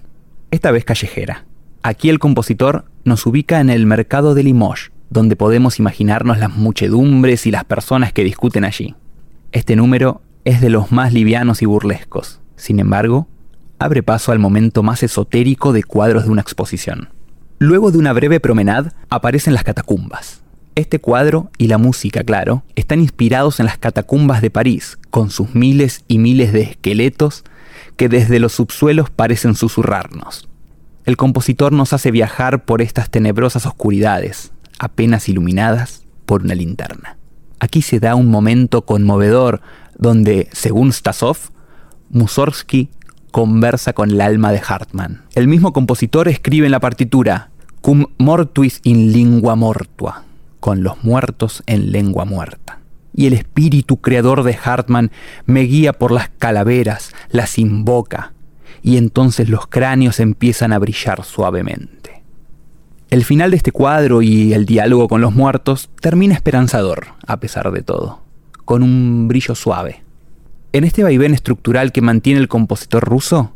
esta 0.51 0.71
vez 0.71 0.87
callejera. 0.87 1.45
Aquí 1.83 2.09
el 2.09 2.19
compositor 2.19 2.87
nos 3.05 3.27
ubica 3.27 3.61
en 3.61 3.69
el 3.69 3.85
mercado 3.85 4.35
de 4.35 4.43
Limoges, 4.43 4.91
donde 5.11 5.37
podemos 5.37 5.79
imaginarnos 5.79 6.39
las 6.39 6.57
muchedumbres 6.57 7.47
y 7.47 7.51
las 7.51 7.65
personas 7.65 8.15
que 8.15 8.25
discuten 8.25 8.65
allí. 8.65 8.95
Este 9.53 9.77
número 9.77 10.23
es 10.47 10.63
de 10.63 10.71
los 10.71 10.93
más 10.93 11.13
livianos 11.13 11.61
y 11.61 11.67
burlescos. 11.67 12.41
Sin 12.57 12.81
embargo, 12.81 13.29
abre 13.79 14.03
paso 14.03 14.33
al 14.33 14.39
momento 14.39 14.83
más 14.83 15.03
esotérico 15.03 15.75
de 15.75 15.83
cuadros 15.83 16.25
de 16.25 16.31
una 16.31 16.41
exposición. 16.41 17.11
Luego 17.59 17.91
de 17.91 17.99
una 17.99 18.15
breve 18.15 18.41
promenade 18.41 18.93
aparecen 19.11 19.53
las 19.53 19.63
catacumbas. 19.63 20.43
Este 20.75 21.01
cuadro 21.01 21.51
y 21.59 21.67
la 21.67 21.77
música, 21.77 22.25
claro, 22.25 22.63
están 22.77 23.01
inspirados 23.01 23.61
en 23.61 23.67
las 23.67 23.77
catacumbas 23.77 24.41
de 24.41 24.51
París, 24.51 24.99
con 25.11 25.31
sus 25.31 25.55
miles 25.55 26.03
y 26.09 26.19
miles 26.19 26.55
de 26.55 26.63
esqueletos 26.63 27.45
que 27.97 28.09
desde 28.09 28.39
los 28.39 28.53
subsuelos 28.53 29.11
parecen 29.11 29.55
susurrarnos. 29.55 30.49
El 31.05 31.17
compositor 31.17 31.73
nos 31.73 31.93
hace 31.93 32.11
viajar 32.11 32.65
por 32.65 32.83
estas 32.83 33.11
tenebrosas 33.11 33.67
oscuridades, 33.67 34.53
apenas 34.79 35.29
iluminadas 35.29 36.05
por 36.27 36.43
una 36.43 36.55
linterna. 36.55 37.17
Aquí 37.59 37.81
se 37.81 38.01
da 38.01 38.15
un 38.15 38.29
momento 38.29 38.85
conmovedor 38.85 39.61
donde, 39.97 40.49
según 40.53 40.93
Stasov, 40.93 41.39
Mussorgsky 42.11 42.91
conversa 43.31 43.93
con 43.93 44.11
el 44.11 44.21
alma 44.21 44.53
de 44.53 44.61
Hartmann. 44.67 45.23
El 45.35 45.49
mismo 45.49 45.73
compositor 45.73 46.29
escribe 46.29 46.67
en 46.67 46.73
la 46.73 46.81
partitura 46.81 47.51
Cum 47.81 48.07
mortuis 48.19 48.81
in 48.83 49.13
lingua 49.13 49.55
mortua, 49.55 50.25
con 50.61 50.83
los 50.83 51.03
muertos 51.05 51.63
en 51.67 51.93
lengua 51.93 52.25
muerta 52.25 52.76
y 53.17 53.27
el 53.27 53.33
espíritu 53.33 53.97
creador 53.97 54.45
de 54.45 54.57
Hartman 54.63 55.11
me 55.47 55.63
guía 55.63 55.95
por 55.95 56.13
las 56.13 56.29
calaveras, 56.29 57.13
las 57.31 57.59
invoca, 57.59 58.35
y 58.83 58.99
entonces 58.99 59.49
los 59.49 59.67
cráneos 59.67 60.21
empiezan 60.21 60.73
a 60.73 60.79
brillar 60.79 61.25
suavemente. 61.25 62.23
El 63.09 63.25
final 63.25 63.51
de 63.51 63.57
este 63.57 63.73
cuadro 63.73 64.21
y 64.21 64.53
el 64.53 64.67
diálogo 64.67 65.09
con 65.09 65.23
los 65.23 65.35
muertos 65.35 65.89
termina 66.01 66.35
esperanzador, 66.35 67.07
a 67.27 67.39
pesar 67.39 67.73
de 67.73 67.83
todo, 67.83 68.21
con 68.65 68.83
un 68.83 69.27
brillo 69.29 69.55
suave. 69.55 70.03
En 70.73 70.85
este 70.85 71.03
vaivén 71.03 71.33
estructural 71.33 71.93
que 71.93 72.03
mantiene 72.03 72.41
el 72.41 72.49
compositor 72.49 73.03
ruso, 73.05 73.53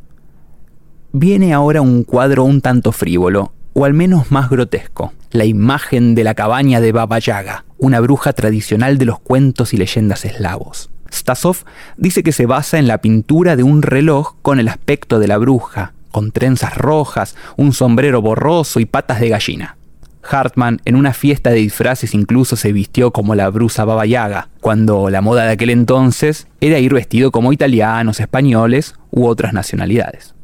viene 1.12 1.52
ahora 1.52 1.82
un 1.82 2.04
cuadro 2.04 2.44
un 2.44 2.60
tanto 2.62 2.92
frívolo, 2.92 3.52
o 3.72 3.84
al 3.84 3.94
menos 3.94 4.30
más 4.30 4.50
grotesco, 4.50 5.12
la 5.30 5.44
imagen 5.44 6.14
de 6.14 6.24
la 6.24 6.34
cabaña 6.34 6.80
de 6.80 6.92
Baba 6.92 7.18
Yaga, 7.18 7.64
una 7.78 8.00
bruja 8.00 8.32
tradicional 8.32 8.98
de 8.98 9.04
los 9.04 9.20
cuentos 9.20 9.72
y 9.72 9.76
leyendas 9.76 10.24
eslavos. 10.24 10.90
Stasov 11.12 11.64
dice 11.96 12.22
que 12.22 12.32
se 12.32 12.46
basa 12.46 12.78
en 12.78 12.86
la 12.86 12.98
pintura 12.98 13.56
de 13.56 13.62
un 13.62 13.82
reloj 13.82 14.34
con 14.42 14.60
el 14.60 14.68
aspecto 14.68 15.18
de 15.18 15.28
la 15.28 15.38
bruja, 15.38 15.92
con 16.10 16.32
trenzas 16.32 16.76
rojas, 16.76 17.36
un 17.56 17.72
sombrero 17.72 18.22
borroso 18.22 18.80
y 18.80 18.86
patas 18.86 19.20
de 19.20 19.28
gallina. 19.28 19.76
Hartmann 20.22 20.80
en 20.84 20.96
una 20.96 21.14
fiesta 21.14 21.50
de 21.50 21.56
disfraces 21.56 22.14
incluso 22.14 22.56
se 22.56 22.72
vistió 22.72 23.10
como 23.10 23.34
la 23.34 23.48
brusa 23.48 23.84
Baba 23.84 24.06
Yaga, 24.06 24.48
cuando 24.60 25.08
la 25.08 25.22
moda 25.22 25.44
de 25.44 25.52
aquel 25.52 25.70
entonces 25.70 26.46
era 26.60 26.78
ir 26.78 26.92
vestido 26.92 27.30
como 27.30 27.52
italianos, 27.52 28.20
españoles 28.20 28.94
u 29.10 29.26
otras 29.26 29.52
nacionalidades. 29.52 30.34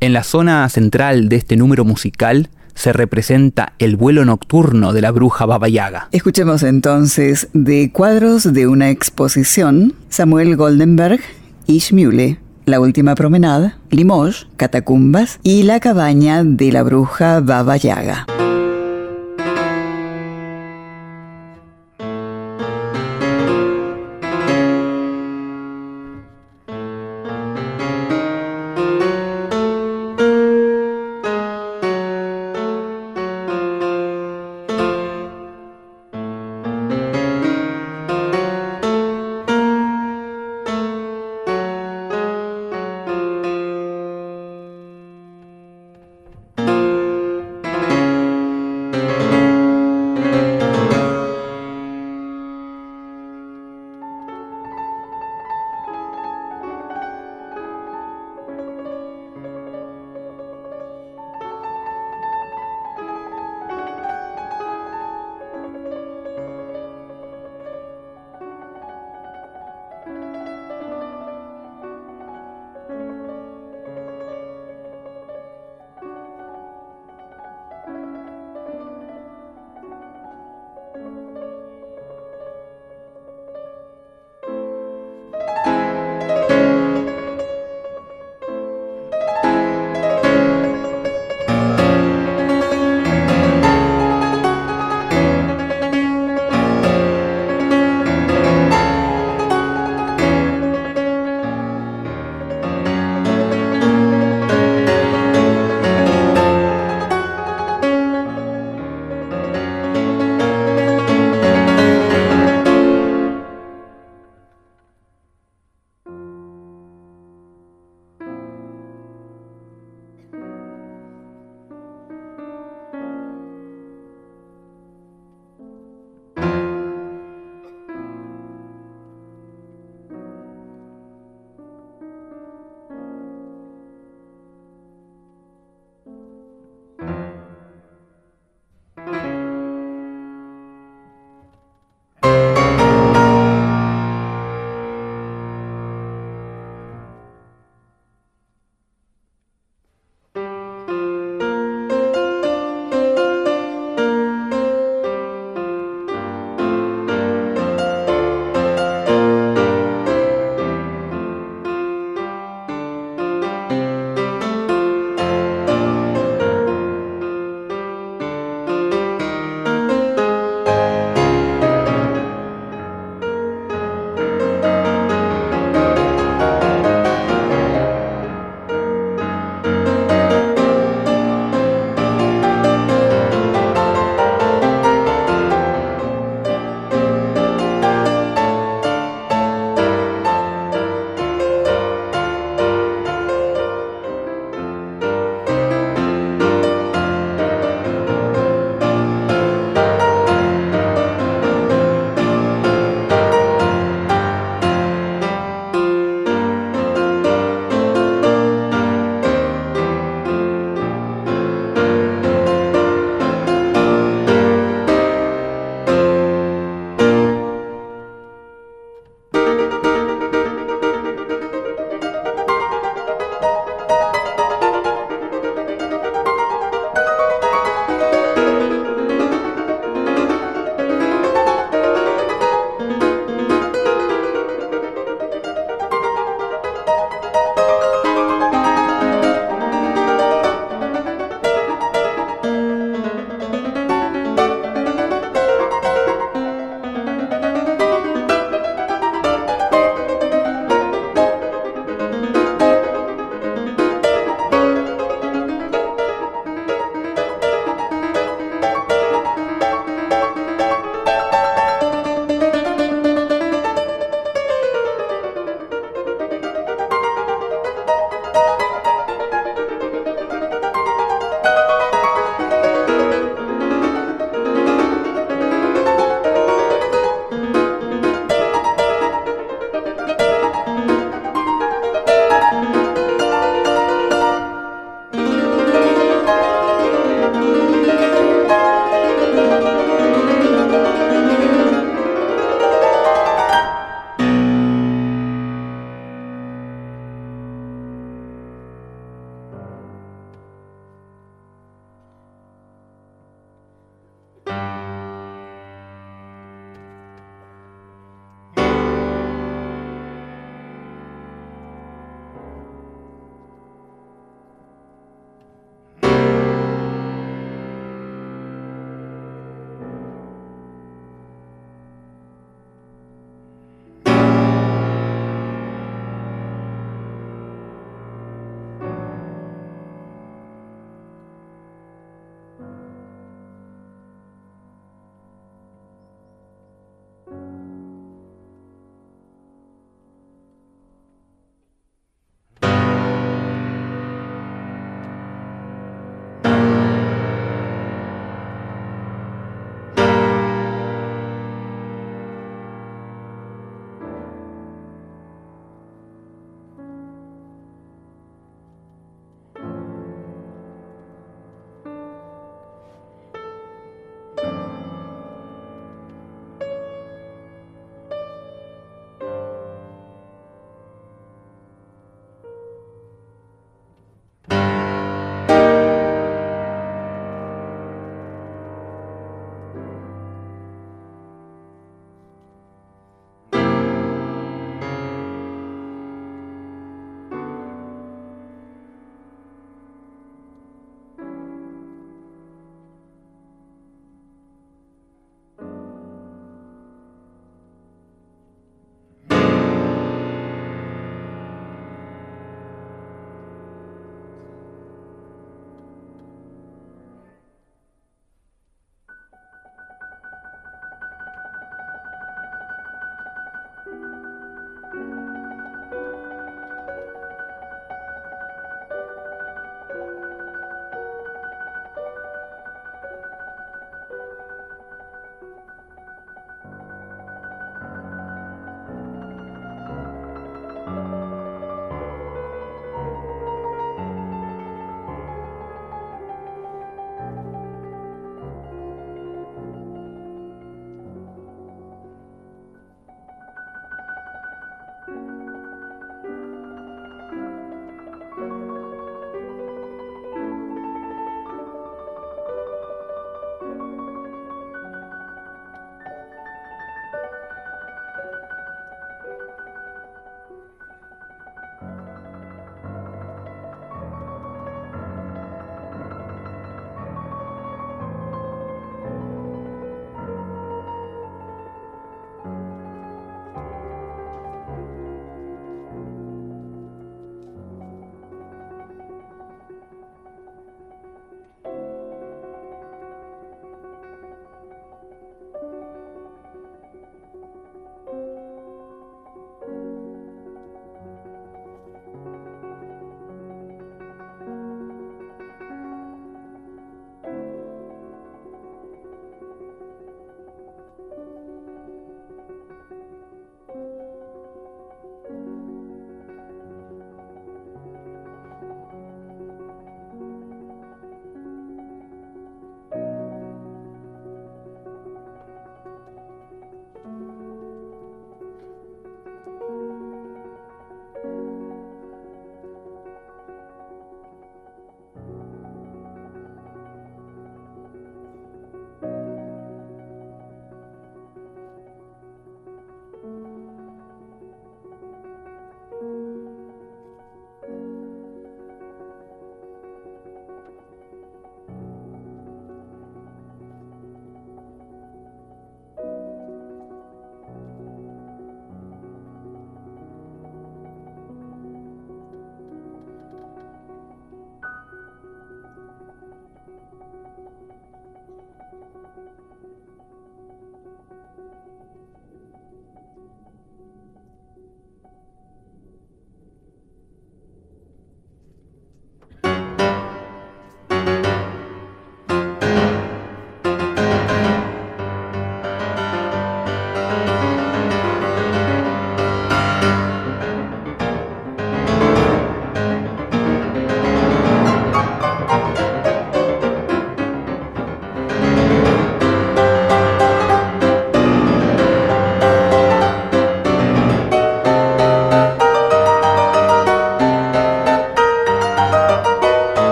En 0.00 0.12
la 0.12 0.24
zona 0.24 0.68
central 0.68 1.28
de 1.28 1.36
este 1.36 1.56
número 1.56 1.84
musical 1.84 2.48
se 2.80 2.94
representa 2.94 3.74
el 3.78 3.96
vuelo 3.96 4.24
nocturno 4.24 4.94
de 4.94 5.02
la 5.02 5.10
bruja 5.10 5.44
Baba 5.44 5.68
Yaga. 5.68 6.08
Escuchemos 6.12 6.62
entonces 6.62 7.48
de 7.52 7.92
cuadros 7.92 8.54
de 8.54 8.66
una 8.66 8.88
exposición 8.88 9.92
Samuel 10.08 10.56
Goldenberg 10.56 11.20
y 11.66 11.80
Schmule, 11.80 12.38
La 12.64 12.80
última 12.80 13.14
promenada, 13.14 13.76
Limoges, 13.90 14.46
Catacumbas 14.56 15.40
y 15.42 15.64
la 15.64 15.78
cabaña 15.78 16.42
de 16.42 16.72
la 16.72 16.82
bruja 16.82 17.40
Baba 17.40 17.76
Yaga. 17.76 18.26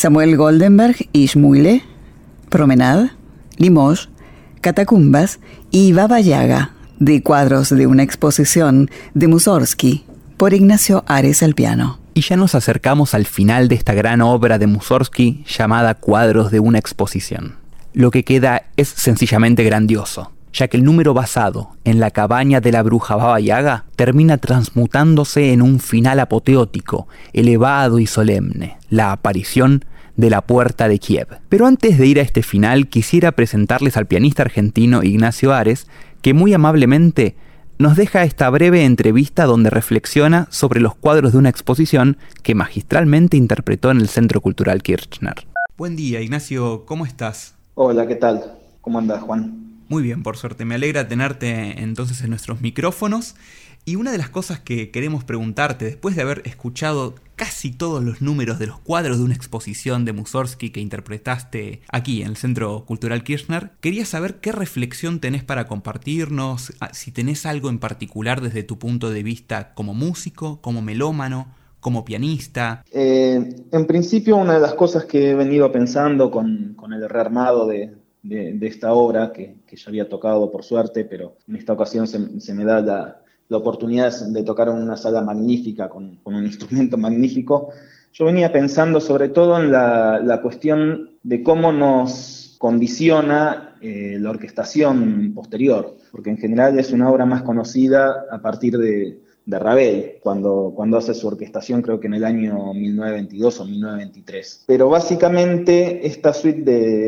Samuel 0.00 0.38
Goldenberg 0.38 0.96
y 1.12 1.30
Promenade, 2.48 3.10
Limoges, 3.58 4.08
Catacumbas 4.62 5.40
y 5.70 5.92
Baba 5.92 6.20
Yaga, 6.20 6.70
de 6.98 7.22
cuadros 7.22 7.68
de 7.68 7.86
una 7.86 8.02
exposición 8.02 8.90
de 9.12 9.28
Mussorgsky 9.28 10.06
por 10.38 10.54
Ignacio 10.54 11.04
Ares 11.06 11.42
al 11.42 11.54
piano. 11.54 11.98
Y 12.14 12.22
ya 12.22 12.38
nos 12.38 12.54
acercamos 12.54 13.12
al 13.12 13.26
final 13.26 13.68
de 13.68 13.74
esta 13.74 13.92
gran 13.92 14.22
obra 14.22 14.58
de 14.58 14.66
Mussorgsky 14.66 15.44
llamada 15.46 15.94
Cuadros 15.94 16.50
de 16.50 16.60
una 16.60 16.78
exposición. 16.78 17.56
Lo 17.92 18.10
que 18.10 18.24
queda 18.24 18.70
es 18.78 18.88
sencillamente 18.88 19.64
grandioso 19.64 20.32
ya 20.52 20.68
que 20.68 20.76
el 20.76 20.84
número 20.84 21.14
basado 21.14 21.76
en 21.84 22.00
la 22.00 22.10
cabaña 22.10 22.60
de 22.60 22.72
la 22.72 22.82
bruja 22.82 23.16
Baba 23.16 23.38
Yaga 23.40 23.84
termina 23.96 24.38
transmutándose 24.38 25.52
en 25.52 25.62
un 25.62 25.78
final 25.78 26.18
apoteótico, 26.18 27.08
elevado 27.32 27.98
y 27.98 28.06
solemne, 28.06 28.76
la 28.88 29.12
aparición 29.12 29.84
de 30.20 30.30
la 30.30 30.42
puerta 30.42 30.86
de 30.86 30.98
Kiev. 30.98 31.26
Pero 31.48 31.66
antes 31.66 31.98
de 31.98 32.06
ir 32.06 32.20
a 32.20 32.22
este 32.22 32.42
final, 32.42 32.88
quisiera 32.88 33.32
presentarles 33.32 33.96
al 33.96 34.06
pianista 34.06 34.42
argentino 34.42 35.02
Ignacio 35.02 35.52
Ares, 35.52 35.86
que 36.22 36.34
muy 36.34 36.52
amablemente 36.52 37.34
nos 37.78 37.96
deja 37.96 38.24
esta 38.24 38.50
breve 38.50 38.84
entrevista 38.84 39.46
donde 39.46 39.70
reflexiona 39.70 40.46
sobre 40.50 40.80
los 40.80 40.94
cuadros 40.94 41.32
de 41.32 41.38
una 41.38 41.48
exposición 41.48 42.18
que 42.42 42.54
magistralmente 42.54 43.38
interpretó 43.38 43.90
en 43.90 43.98
el 43.98 44.08
Centro 44.08 44.42
Cultural 44.42 44.82
Kirchner. 44.82 45.46
Buen 45.78 45.96
día, 45.96 46.20
Ignacio, 46.20 46.84
¿cómo 46.84 47.06
estás? 47.06 47.54
Hola, 47.74 48.06
¿qué 48.06 48.16
tal? 48.16 48.58
¿Cómo 48.82 48.98
andas, 48.98 49.22
Juan? 49.22 49.80
Muy 49.88 50.02
bien, 50.02 50.22
por 50.22 50.36
suerte. 50.36 50.66
Me 50.66 50.74
alegra 50.74 51.08
tenerte 51.08 51.82
entonces 51.82 52.20
en 52.20 52.30
nuestros 52.30 52.60
micrófonos. 52.60 53.34
Y 53.90 53.96
una 53.96 54.12
de 54.12 54.18
las 54.18 54.30
cosas 54.30 54.60
que 54.60 54.92
queremos 54.92 55.24
preguntarte, 55.24 55.84
después 55.84 56.14
de 56.14 56.22
haber 56.22 56.42
escuchado 56.44 57.16
casi 57.34 57.72
todos 57.72 58.04
los 58.04 58.22
números 58.22 58.60
de 58.60 58.68
los 58.68 58.78
cuadros 58.78 59.18
de 59.18 59.24
una 59.24 59.34
exposición 59.34 60.04
de 60.04 60.12
Mussorgsky 60.12 60.70
que 60.70 60.78
interpretaste 60.78 61.80
aquí 61.90 62.22
en 62.22 62.28
el 62.28 62.36
Centro 62.36 62.84
Cultural 62.86 63.24
Kirchner, 63.24 63.72
quería 63.80 64.04
saber 64.04 64.36
qué 64.36 64.52
reflexión 64.52 65.18
tenés 65.18 65.42
para 65.42 65.66
compartirnos, 65.66 66.72
ah, 66.78 66.90
si 66.92 67.10
tenés 67.10 67.46
algo 67.46 67.68
en 67.68 67.80
particular 67.80 68.40
desde 68.40 68.62
tu 68.62 68.78
punto 68.78 69.10
de 69.10 69.24
vista 69.24 69.74
como 69.74 69.92
músico, 69.92 70.60
como 70.60 70.82
melómano, 70.82 71.52
como 71.80 72.04
pianista? 72.04 72.84
Eh, 72.92 73.56
en 73.72 73.86
principio, 73.88 74.36
una 74.36 74.54
de 74.54 74.60
las 74.60 74.74
cosas 74.74 75.04
que 75.04 75.30
he 75.30 75.34
venido 75.34 75.72
pensando 75.72 76.30
con, 76.30 76.74
con 76.76 76.92
el 76.92 77.08
rearmado 77.08 77.66
de, 77.66 77.92
de, 78.22 78.66
esta 78.66 78.92
obra, 78.92 79.32
que, 79.32 79.56
ya 79.72 79.88
había 79.88 80.08
tocado 80.08 80.50
por 80.50 80.62
suerte, 80.62 81.04
pero 81.04 81.36
en 81.48 81.56
esta 81.56 81.72
ocasión 81.72 82.06
se, 82.06 82.54
me 82.54 82.64
da 82.64 82.80
la, 82.80 83.20
oportunidad 83.58 84.12
de 84.28 84.42
tocar 84.42 84.68
en 84.68 84.76
una 84.76 84.96
sala 84.96 85.22
magnífica, 85.22 85.88
con, 85.88 86.18
un 86.24 86.44
instrumento 86.44 86.96
magnífico. 86.96 87.70
Yo 88.12 88.24
venía 88.24 88.52
pensando 88.52 89.00
sobre 89.00 89.28
todo 89.28 89.60
en 89.60 89.70
la, 89.70 90.40
cuestión 90.42 91.10
de 91.22 91.42
cómo 91.42 91.72
nos 91.72 92.56
condiciona 92.58 93.76
eh, 93.80 94.18
la 94.20 94.30
orquestación 94.30 95.32
posterior, 95.34 95.96
porque 96.10 96.30
en 96.30 96.38
general 96.38 96.78
es 96.78 96.92
una 96.92 97.10
obra 97.10 97.24
más 97.24 97.42
conocida 97.42 98.26
a 98.30 98.42
partir 98.42 98.76
de, 98.76 99.20
de 99.50 99.58
Ravel, 99.58 100.14
cuando, 100.22 100.72
cuando 100.74 100.96
hace 100.96 101.14
su 101.14 101.26
orquestación, 101.26 101.82
creo 101.82 101.98
que 101.98 102.06
en 102.06 102.14
el 102.14 102.24
año 102.24 102.72
1922 102.72 103.60
o 103.60 103.64
1923. 103.64 104.64
Pero 104.66 104.88
básicamente 104.88 106.06
esta 106.06 106.32
suite 106.32 106.62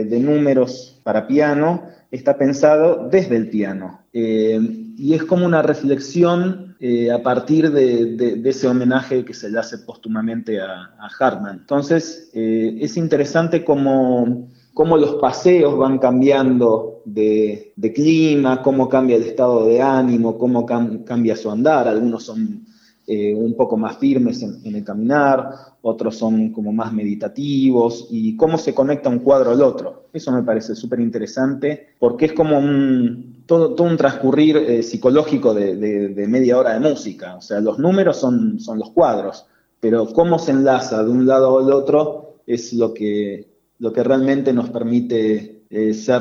de, 0.04 0.20
números 0.20 1.00
para 1.04 1.26
piano 1.26 1.84
está 2.12 2.38
pensado 2.38 3.08
desde 3.10 3.36
el 3.36 3.48
piano. 3.48 4.02
Eh, 4.12 4.60
y 4.96 5.14
es 5.14 5.24
como 5.24 5.44
una 5.44 5.62
reflexión 5.62 6.76
eh, 6.78 7.10
a 7.10 7.22
partir 7.22 7.72
de, 7.72 8.40
ese 8.44 8.68
homenaje 8.68 9.24
que 9.24 9.34
se 9.34 9.50
le 9.50 9.58
hace 9.58 9.78
póstumamente 9.78 10.60
a, 10.60 10.94
a 10.98 11.08
Hartmann. 11.18 11.58
Entonces, 11.60 12.30
eh, 12.34 12.76
es 12.80 12.96
interesante 12.96 13.64
como 13.64 14.48
cómo 14.74 14.96
los 14.96 15.14
paseos 15.16 15.76
van 15.76 15.98
cambiando 15.98 17.02
de, 17.04 17.72
clima, 17.94 18.62
cómo 18.62 18.88
cambia 18.88 19.16
el 19.16 19.22
estado 19.22 19.66
de 19.66 19.82
ánimo, 19.82 20.38
cómo 20.38 20.64
cambia 20.66 21.36
su 21.36 21.50
andar. 21.50 21.88
Algunos 21.88 22.24
son 22.24 22.66
eh, 23.06 23.34
un 23.34 23.54
poco 23.56 23.76
más 23.76 23.98
firmes 23.98 24.42
en, 24.42 24.74
el 24.74 24.84
caminar, 24.84 25.50
otros 25.82 26.16
son 26.16 26.50
como 26.52 26.72
más 26.72 26.92
meditativos, 26.92 28.08
y 28.10 28.36
cómo 28.36 28.58
se 28.58 28.74
conecta 28.74 29.08
un 29.08 29.20
cuadro 29.20 29.50
al 29.50 29.62
otro. 29.62 30.06
Eso 30.12 30.32
me 30.32 30.42
parece 30.42 30.74
súper 30.74 31.00
interesante, 31.00 31.94
porque 31.98 32.26
es 32.26 32.32
como 32.32 32.58
un, 32.58 33.42
todo, 33.46 33.74
un 33.82 33.96
transcurrir 33.96 34.56
eh, 34.56 34.82
psicológico 34.82 35.52
de, 35.54 36.26
media 36.28 36.58
hora 36.58 36.74
de 36.74 36.80
música. 36.80 37.36
O 37.36 37.40
sea, 37.40 37.60
los 37.60 37.78
números 37.78 38.18
son, 38.18 38.60
son 38.60 38.78
los 38.78 38.90
cuadros, 38.90 39.46
pero 39.80 40.06
cómo 40.12 40.38
se 40.38 40.52
enlaza 40.52 41.02
de 41.02 41.10
un 41.10 41.26
lado 41.26 41.58
al 41.58 41.72
otro 41.72 42.36
es 42.46 42.72
lo 42.72 42.92
que 42.92 43.52
lo 43.82 43.92
que 43.92 44.04
realmente 44.04 44.52
nos 44.52 44.70
permite 44.70 45.61
eh, 45.74 45.94
ser 45.94 46.20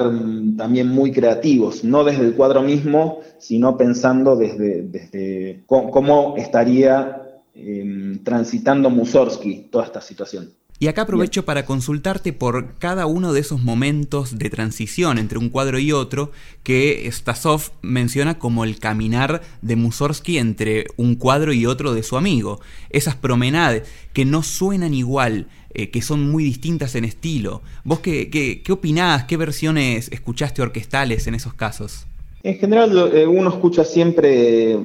también 0.55 0.87
muy 0.87 1.11
creativos, 1.11 1.83
no 1.83 2.05
desde 2.05 2.25
el 2.25 2.35
cuadro 2.35 2.61
mismo, 2.61 3.19
sino 3.37 3.75
pensando 3.75 4.37
desde, 4.37 4.83
desde 4.83 5.63
cómo, 5.65 6.35
estaría 6.37 7.41
em, 7.53 8.23
transitando 8.23 8.89
Mussorgsky 8.89 9.67
toda 9.69 9.83
esta 9.83 9.99
situación. 9.99 10.53
Y 10.81 10.87
acá 10.87 11.03
aprovecho 11.03 11.45
para 11.45 11.63
consultarte 11.63 12.33
por 12.33 12.73
cada 12.79 13.05
uno 13.05 13.33
de 13.33 13.39
esos 13.39 13.61
momentos 13.61 14.39
de 14.39 14.49
transición 14.49 15.19
entre 15.19 15.37
un 15.37 15.49
cuadro 15.49 15.77
y 15.77 15.91
otro 15.91 16.31
que 16.63 17.07
Stasov 17.11 17.69
menciona 17.83 18.39
como 18.39 18.63
el 18.63 18.79
caminar 18.79 19.43
de 19.61 19.75
Mussorgsky 19.75 20.39
entre 20.39 20.87
un 20.97 21.13
cuadro 21.17 21.53
y 21.53 21.67
otro 21.67 21.93
de 21.93 22.01
su 22.01 22.17
amigo. 22.17 22.61
Esas 22.89 23.15
promenades 23.15 23.83
que 24.11 24.25
no 24.25 24.41
suenan 24.41 24.95
igual, 24.95 25.49
eh, 25.75 25.91
que 25.91 26.01
son 26.01 26.31
muy 26.31 26.43
distintas 26.43 26.95
en 26.95 27.05
estilo. 27.05 27.61
¿Vos 27.83 27.99
qué, 27.99 28.31
qué, 28.31 28.71
opinás? 28.71 29.25
¿Qué 29.25 29.37
versiones 29.37 30.09
escuchaste 30.11 30.63
orquestales 30.63 31.27
en 31.27 31.35
esos 31.35 31.53
casos? 31.53 32.07
En 32.41 32.57
general, 32.57 33.11
eh, 33.13 33.27
uno 33.27 33.51
escucha 33.51 33.85
siempre 33.85 34.79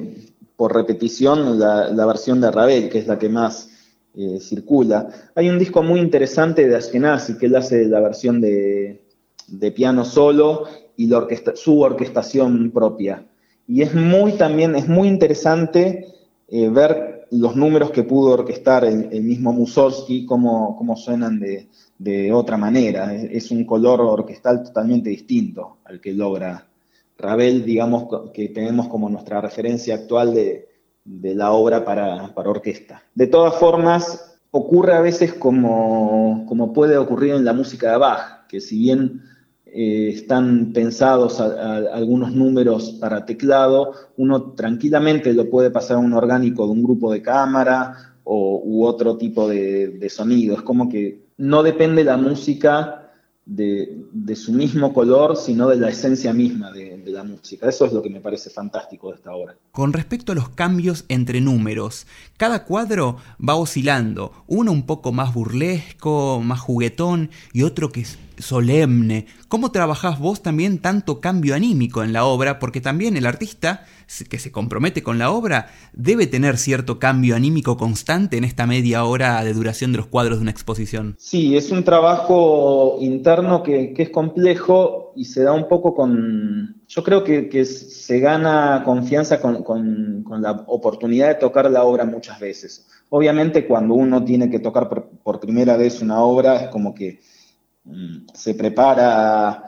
por 0.57 0.75
repetición 0.75 1.57
la, 1.57 2.05
versión 2.05 2.39
de 2.39 2.51
Ravel, 2.51 2.89
que 2.89 2.99
es 2.99 3.07
la 3.07 3.17
que 3.17 3.29
más 3.29 3.71
eh, 4.17 4.39
circula. 4.39 5.07
Hay 5.35 5.49
un 5.49 5.59
disco 5.59 5.83
muy 5.83 5.99
interesante 5.99 6.67
de 6.67 6.75
Ashkenazi, 6.75 7.37
que 7.37 7.45
él 7.45 7.55
hace 7.55 7.85
la 7.85 7.99
versión 7.99 8.41
de, 8.41 9.03
piano 9.75 10.03
solo 10.03 10.65
y 10.97 11.09
su 11.55 11.79
orquestación 11.79 12.71
propia. 12.71 13.25
Y 13.67 13.81
es 13.81 13.93
muy 13.93 14.33
también, 14.33 14.75
es 14.75 14.87
muy 14.87 15.07
interesante 15.07 16.07
ver 16.49 17.17
los 17.31 17.55
números 17.55 17.91
que 17.91 18.03
pudo 18.03 18.31
orquestar 18.31 18.85
el, 18.85 19.21
mismo 19.21 19.51
Mussorgsky, 19.51 20.25
cómo, 20.25 20.75
cómo 20.77 20.95
suenan 20.95 21.39
de, 21.39 22.31
otra 22.31 22.57
manera. 22.57 23.13
Es, 23.13 23.51
un 23.51 23.65
color 23.65 24.01
orquestal 24.01 24.63
totalmente 24.63 25.09
distinto 25.09 25.77
al 25.85 25.99
que 25.99 26.13
logra 26.13 26.67
Ravel, 27.17 27.65
digamos, 27.65 28.31
que 28.31 28.49
tenemos 28.49 28.87
como 28.87 29.09
nuestra 29.09 29.41
referencia 29.41 29.95
actual 29.95 30.33
de, 30.33 30.66
la 31.07 31.51
obra 31.51 31.85
para, 31.85 32.31
orquesta. 32.35 33.03
De 33.15 33.27
todas 33.27 33.55
formas, 33.55 34.37
ocurre 34.51 34.93
a 34.93 35.01
veces 35.01 35.33
como, 35.33 36.45
como 36.47 36.73
puede 36.73 36.97
ocurrir 36.97 37.33
en 37.33 37.45
la 37.45 37.53
música 37.53 37.91
de 37.91 37.97
Bach, 37.97 38.47
que 38.47 38.61
si 38.61 38.79
bien 38.79 39.21
eh, 39.65 40.09
están 40.13 40.71
pensados 40.73 41.39
algunos 41.39 42.33
números 42.33 42.97
para 42.99 43.25
teclado, 43.25 43.93
uno 44.17 44.53
tranquilamente 44.53 45.33
lo 45.33 45.49
puede 45.49 45.69
pasar 45.69 45.97
a 45.97 45.99
un 45.99 46.13
orgánico 46.13 46.65
de 46.65 46.71
un 46.71 46.83
grupo 46.83 47.11
de 47.11 47.21
cámara 47.21 48.15
o, 48.23 48.61
u 48.63 48.85
otro 48.85 49.17
tipo 49.17 49.47
de, 49.47 50.07
sonido. 50.09 50.55
Es 50.55 50.61
como 50.61 50.89
que 50.89 51.27
no 51.37 51.63
depende 51.63 52.03
la 52.03 52.17
música 52.17 52.96
de, 53.47 54.35
su 54.35 54.51
mismo 54.51 54.93
color, 54.93 55.37
sino 55.37 55.69
de 55.69 55.77
la 55.77 55.89
esencia 55.89 56.33
misma 56.33 56.71
de, 56.71 57.01
la 57.07 57.23
música. 57.23 57.69
Eso 57.69 57.85
es 57.85 57.93
lo 57.93 58.01
que 58.01 58.09
me 58.09 58.19
parece 58.19 58.49
fantástico 58.49 59.09
de 59.09 59.15
esta 59.15 59.33
obra. 59.33 59.55
Con 59.71 59.93
respecto 59.93 60.33
a 60.33 60.35
los 60.35 60.49
cambios 60.49 61.05
entre 61.07 61.39
números, 61.39 62.05
cada 62.35 62.65
cuadro 62.65 63.17
va 63.37 63.55
oscilando, 63.55 64.33
uno 64.47 64.73
un 64.73 64.85
poco 64.85 65.13
más 65.13 65.33
burlesco, 65.33 66.41
más 66.41 66.59
juguetón 66.59 67.29
y 67.53 67.63
otro 67.63 67.89
que 67.89 68.01
es 68.01 68.17
solemne. 68.37 69.25
¿Cómo 69.47 69.71
trabajás 69.71 70.19
vos 70.19 70.41
también 70.41 70.79
tanto 70.79 71.19
cambio 71.19 71.55
anímico 71.55 72.03
en 72.03 72.13
la 72.13 72.25
obra? 72.25 72.59
Porque 72.59 72.81
también 72.81 73.17
el 73.17 73.25
artista 73.25 73.85
que 74.29 74.39
se 74.39 74.51
compromete 74.51 75.03
con 75.03 75.17
la 75.17 75.31
obra 75.31 75.67
debe 75.93 76.27
tener 76.27 76.57
cierto 76.57 76.99
cambio 76.99 77.35
anímico 77.35 77.77
constante 77.77 78.37
en 78.37 78.43
esta 78.43 78.65
media 78.65 79.03
hora 79.03 79.43
de 79.43 79.53
duración 79.53 79.91
de 79.91 79.97
los 79.97 80.07
cuadros 80.07 80.37
de 80.37 80.43
una 80.43 80.51
exposición. 80.51 81.15
Sí, 81.17 81.57
es 81.57 81.71
un 81.71 81.83
trabajo 81.83 82.97
interno 83.01 83.63
que, 83.63 83.93
es 83.97 84.09
complejo 84.09 85.13
y 85.15 85.25
se 85.25 85.43
da 85.43 85.51
un 85.51 85.67
poco 85.67 85.93
con... 85.93 86.81
Yo 86.87 87.03
creo 87.03 87.23
que, 87.23 87.65
se 87.65 88.19
gana 88.19 88.83
confianza 88.85 89.41
con, 89.41 90.23
la 90.41 90.51
oportunidad 90.67 91.27
de 91.29 91.35
tocar 91.35 91.69
la 91.69 91.83
obra 91.83 92.05
muchas 92.05 92.39
veces. 92.39 92.87
Obviamente 93.09 93.67
cuando 93.67 93.93
uno 93.93 94.23
tiene 94.23 94.49
que 94.49 94.59
tocar 94.59 94.89
por 94.89 95.39
primera 95.39 95.77
vez 95.77 96.01
una 96.01 96.21
obra 96.21 96.57
es 96.57 96.67
como 96.69 96.93
que 96.93 97.19
se 98.33 98.53
prepara 98.53 99.67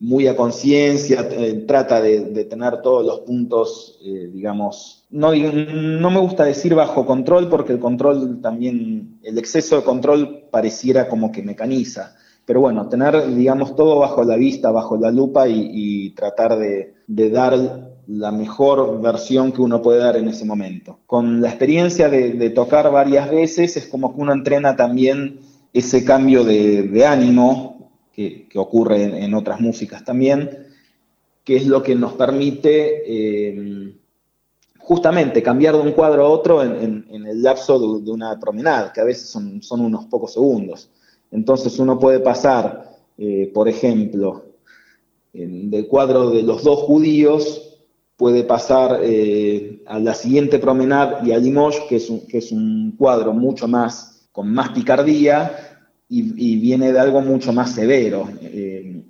muy 0.00 0.26
a 0.26 0.34
conciencia, 0.34 1.28
eh, 1.30 1.64
trata 1.68 2.00
de, 2.00 2.44
tener 2.46 2.80
todos 2.80 3.04
los 3.04 3.20
puntos, 3.20 3.98
eh, 4.02 4.30
digamos, 4.32 5.04
no, 5.10 5.32
no 5.34 6.10
me 6.10 6.20
gusta 6.20 6.44
decir 6.44 6.74
bajo 6.74 7.04
control 7.04 7.50
porque 7.50 7.74
el 7.74 7.78
control 7.78 8.40
también, 8.40 9.18
el 9.22 9.36
exceso 9.36 9.76
de 9.76 9.82
control 9.82 10.44
pareciera 10.50 11.06
como 11.06 11.30
que 11.30 11.42
mecaniza, 11.42 12.16
pero 12.46 12.60
bueno, 12.60 12.88
tener, 12.88 13.34
digamos, 13.34 13.76
todo 13.76 13.98
bajo 13.98 14.24
la 14.24 14.36
vista, 14.36 14.70
bajo 14.70 14.96
la 14.96 15.10
lupa 15.10 15.46
y, 15.46 16.10
tratar 16.14 16.58
de, 16.58 16.94
dar 17.06 17.92
la 18.06 18.32
mejor 18.32 19.00
versión 19.02 19.52
que 19.52 19.60
uno 19.60 19.82
puede 19.82 19.98
dar 19.98 20.16
en 20.16 20.28
ese 20.28 20.44
momento. 20.46 21.00
Con 21.06 21.42
la 21.42 21.48
experiencia 21.48 22.08
de 22.08 22.50
tocar 22.50 22.90
varias 22.90 23.30
veces 23.30 23.76
es 23.76 23.86
como 23.86 24.14
que 24.14 24.20
uno 24.20 24.32
entrena 24.32 24.74
también 24.74 25.40
ese 25.72 26.04
cambio 26.04 26.44
de, 26.44 27.06
ánimo 27.06 27.90
que, 28.12 28.46
ocurre 28.56 29.24
en, 29.24 29.34
otras 29.34 29.60
músicas 29.60 30.04
también, 30.04 30.66
que 31.44 31.56
es 31.56 31.66
lo 31.66 31.82
que 31.82 31.94
nos 31.94 32.14
permite 32.14 33.02
eh, 33.06 33.94
justamente 34.78 35.42
cambiar 35.42 35.74
de 35.74 35.82
un 35.82 35.92
cuadro 35.92 36.26
a 36.26 36.28
otro 36.28 36.62
en, 36.62 37.06
el 37.10 37.42
lapso 37.42 38.00
de, 38.00 38.10
una 38.10 38.38
promenada, 38.38 38.92
que 38.92 39.00
a 39.00 39.04
veces 39.04 39.28
son, 39.28 39.80
unos 39.80 40.06
pocos 40.06 40.32
segundos. 40.32 40.90
Entonces 41.30 41.78
uno 41.78 41.98
puede 41.98 42.20
pasar, 42.20 42.90
eh, 43.16 43.50
por 43.54 43.68
ejemplo, 43.68 44.46
del 45.32 45.86
cuadro 45.86 46.30
de 46.30 46.42
los 46.42 46.64
dos 46.64 46.80
judíos, 46.80 47.78
puede 48.16 48.42
pasar 48.42 49.00
eh, 49.02 49.82
a 49.86 49.98
la 49.98 50.12
siguiente 50.12 50.58
promenada 50.58 51.20
y 51.24 51.32
a 51.32 51.38
Limoges, 51.38 51.80
que 51.88 51.96
es 51.96 52.12
que 52.28 52.38
es 52.38 52.52
un 52.52 52.94
cuadro 52.98 53.32
mucho 53.32 53.68
más 53.68 54.09
con 54.32 54.52
más 54.52 54.70
picardía 54.70 55.70
y, 56.08 56.56
viene 56.56 56.92
de 56.92 56.98
algo 56.98 57.20
mucho 57.20 57.52
más 57.52 57.72
severo. 57.72 58.28
Eh, 58.42 59.04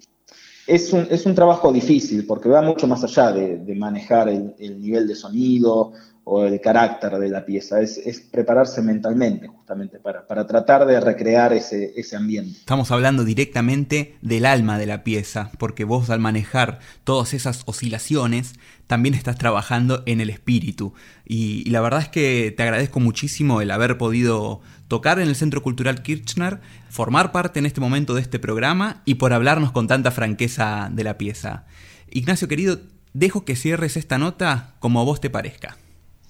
es, 0.67 0.93
un, 0.93 1.07
es, 1.11 1.25
un, 1.27 1.35
trabajo 1.35 1.73
difícil 1.73 2.27
porque 2.27 2.49
va 2.49 2.63
mucho 2.63 2.87
más 2.87 3.03
allá 3.03 3.33
de, 3.33 3.75
manejar 3.75 4.29
el, 4.29 4.81
nivel 4.81 5.09
de 5.09 5.15
sonido 5.15 5.93
o 6.25 6.45
el 6.45 6.61
carácter 6.61 7.19
de 7.19 7.29
la 7.31 7.45
pieza, 7.45 7.81
es, 7.81 7.99
prepararse 8.31 8.83
mentalmente 8.83 9.49
justamente 9.49 9.99
para, 9.99 10.27
para 10.27 10.47
tratar 10.47 10.87
de 10.87 11.01
recrear 11.01 11.55
ese, 11.55 11.93
ese, 11.97 12.15
ambiente. 12.15 12.59
Estamos 12.59 12.91
hablando 12.91 13.25
directamente 13.25 14.17
del 14.21 14.45
alma 14.45 14.79
de 14.79 14.87
la 14.87 15.03
pieza, 15.03 15.51
porque 15.59 15.85
vos 15.85 16.11
al 16.11 16.21
manejar 16.21 16.79
todas 17.03 17.33
esas 17.33 17.63
oscilaciones, 17.65 18.53
también 18.87 19.15
estás 19.15 19.39
trabajando 19.39 20.03
en 20.07 20.21
el 20.21 20.31
espíritu. 20.31 20.93
y 21.25 21.69
la 21.71 21.81
verdad 21.81 22.03
es 22.03 22.09
que 22.09 22.53
te 22.55 22.63
agradezco 22.63 23.01
muchísimo 23.01 23.61
el 23.63 23.71
haber 23.71 23.97
podido 23.97 24.61
tocar 24.91 25.21
en 25.21 25.29
el 25.29 25.37
Centro 25.37 25.63
Cultural 25.63 26.03
Kirchner, 26.03 26.59
formar 26.89 27.31
parte 27.31 27.61
en 27.61 27.67
este 27.67 27.81
momento 27.81 28.15
de 28.15 28.23
este 28.23 28.41
programa 28.41 29.03
y 29.05 29.15
por 29.15 29.33
hablarnos 29.33 29.71
con 29.71 29.87
tanta 29.87 30.11
franqueza 30.11 30.91
de 30.93 31.05
la 31.05 31.17
pieza. 31.17 31.65
Ignacio 32.11 32.49
querido, 32.49 32.81
dejo 33.13 33.45
que 33.45 33.55
cierres 33.55 33.97
esta 33.97 34.19
nota 34.19 34.75
como 34.81 35.01
a 35.01 35.05
vos 35.05 35.21
te 35.21 35.31
parezca. 35.31 35.77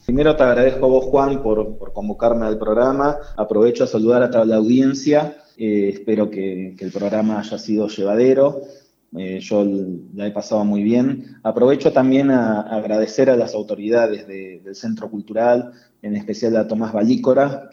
Primero 0.05 0.37
te 0.37 0.43
agradezco 0.43 0.85
a 0.85 0.89
vos, 0.91 1.07
Juan, 1.07 1.43
por, 1.43 1.91
convocarme 1.95 2.45
al 2.45 2.59
programa. 2.59 3.17
Aprovecho 3.39 3.85
a 3.85 3.87
saludar 3.87 4.23
a 4.23 4.31
toda 4.31 4.45
la 4.45 4.57
audiencia. 4.57 5.39
Eh, 5.57 5.89
espero 5.95 6.31
que, 6.31 6.77
el 6.79 6.93
programa 6.93 7.39
haya 7.39 7.57
sido 7.57 7.89
llevadero. 7.89 8.61
Eh, 9.17 9.41
yo 9.41 9.65
la 10.15 10.27
he 10.27 10.33
pasado 10.33 10.67
muy 10.67 10.83
bien. 10.83 11.39
Aprovecho 11.43 11.93
también 11.93 12.31
a, 12.31 12.61
agradecer 12.61 13.31
a 13.31 13.37
las 13.37 13.55
autoridades 13.55 14.27
del 14.27 14.75
Centro 14.75 15.11
Cultural, 15.11 15.73
en 16.03 16.15
especial 16.15 16.57
a 16.57 16.69
Tomás 16.69 16.93
Balícora, 16.93 17.71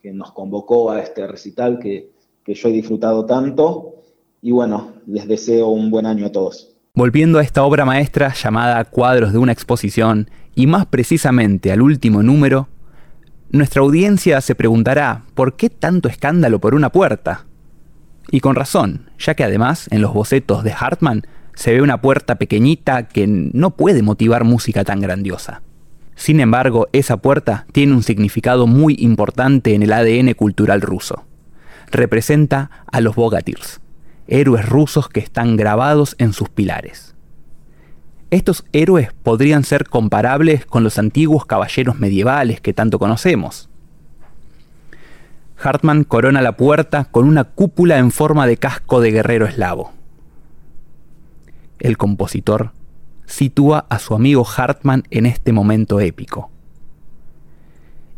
que, 0.00 0.12
nos 0.12 0.32
convocó 0.32 0.90
a 0.90 1.00
este 1.00 1.26
recital 1.26 1.78
que, 1.78 2.10
que 2.44 2.54
yo 2.54 2.68
he 2.68 2.72
disfrutado 2.72 3.26
tanto. 3.26 3.94
Y 4.40 4.52
bueno, 4.52 4.94
les 5.06 5.26
deseo 5.26 5.68
un 5.68 5.90
buen 5.90 6.06
año 6.06 6.26
a 6.26 6.32
todos. 6.32 6.76
Volviendo 6.94 7.38
a 7.38 7.42
esta 7.42 7.62
obra 7.62 7.84
maestra 7.84 8.32
llamada 8.32 8.84
Cuadros 8.84 9.32
de 9.32 9.38
una 9.38 9.52
exposición, 9.52 10.30
y 10.54 10.66
más 10.66 10.86
precisamente 10.86 11.70
al 11.70 11.82
último 11.82 12.22
número, 12.22 12.68
nuestra 13.50 13.82
audiencia 13.82 14.40
se 14.40 14.54
preguntará 14.54 15.24
¿por 15.34 15.56
qué 15.56 15.70
tanto 15.70 16.08
escándalo 16.08 16.58
por 16.58 16.74
una 16.74 16.90
puerta? 16.90 17.46
Y 18.30 18.40
con 18.40 18.56
razón, 18.56 19.10
ya 19.18 19.34
que 19.34 19.44
además 19.44 19.88
en 19.90 20.02
los 20.02 20.12
bocetos 20.12 20.64
de 20.64 20.72
Hartmann 20.72 21.22
se 21.54 21.72
ve 21.72 21.80
una 21.80 22.00
puerta 22.00 22.34
pequeñita 22.34 23.08
que 23.08 23.26
no 23.26 23.70
puede 23.76 24.02
motivar 24.02 24.44
música 24.44 24.84
tan 24.84 25.00
grandiosa. 25.00 25.62
Sin 26.18 26.40
embargo, 26.40 26.88
esa 26.92 27.18
puerta 27.18 27.64
tiene 27.70 27.92
un 27.92 28.02
significado 28.02 28.66
muy 28.66 28.96
importante 28.98 29.74
en 29.74 29.84
el 29.84 29.92
ADN 29.92 30.34
cultural 30.34 30.80
ruso. 30.80 31.24
Representa 31.92 32.72
a 32.90 33.00
los 33.00 33.14
Bogatirs, 33.14 33.80
héroes 34.26 34.68
rusos 34.68 35.08
que 35.08 35.20
están 35.20 35.56
grabados 35.56 36.16
en 36.18 36.32
sus 36.32 36.48
pilares. 36.48 37.14
Estos 38.30 38.64
héroes 38.72 39.10
podrían 39.22 39.62
ser 39.62 39.88
comparables 39.88 40.66
con 40.66 40.82
los 40.82 40.98
antiguos 40.98 41.46
caballeros 41.46 42.00
medievales 42.00 42.60
que 42.60 42.74
tanto 42.74 42.98
conocemos. 42.98 43.70
Hartmann 45.56 46.02
corona 46.02 46.42
la 46.42 46.56
puerta 46.56 47.04
con 47.04 47.28
una 47.28 47.44
cúpula 47.44 47.98
en 47.98 48.10
forma 48.10 48.48
de 48.48 48.56
casco 48.56 49.00
de 49.00 49.12
guerrero 49.12 49.46
eslavo. 49.46 49.92
El 51.78 51.96
compositor 51.96 52.72
sitúa 53.28 53.86
a 53.90 53.98
su 53.98 54.14
amigo 54.14 54.44
Hartman 54.44 55.04
en 55.10 55.26
este 55.26 55.52
momento 55.52 56.00
épico. 56.00 56.50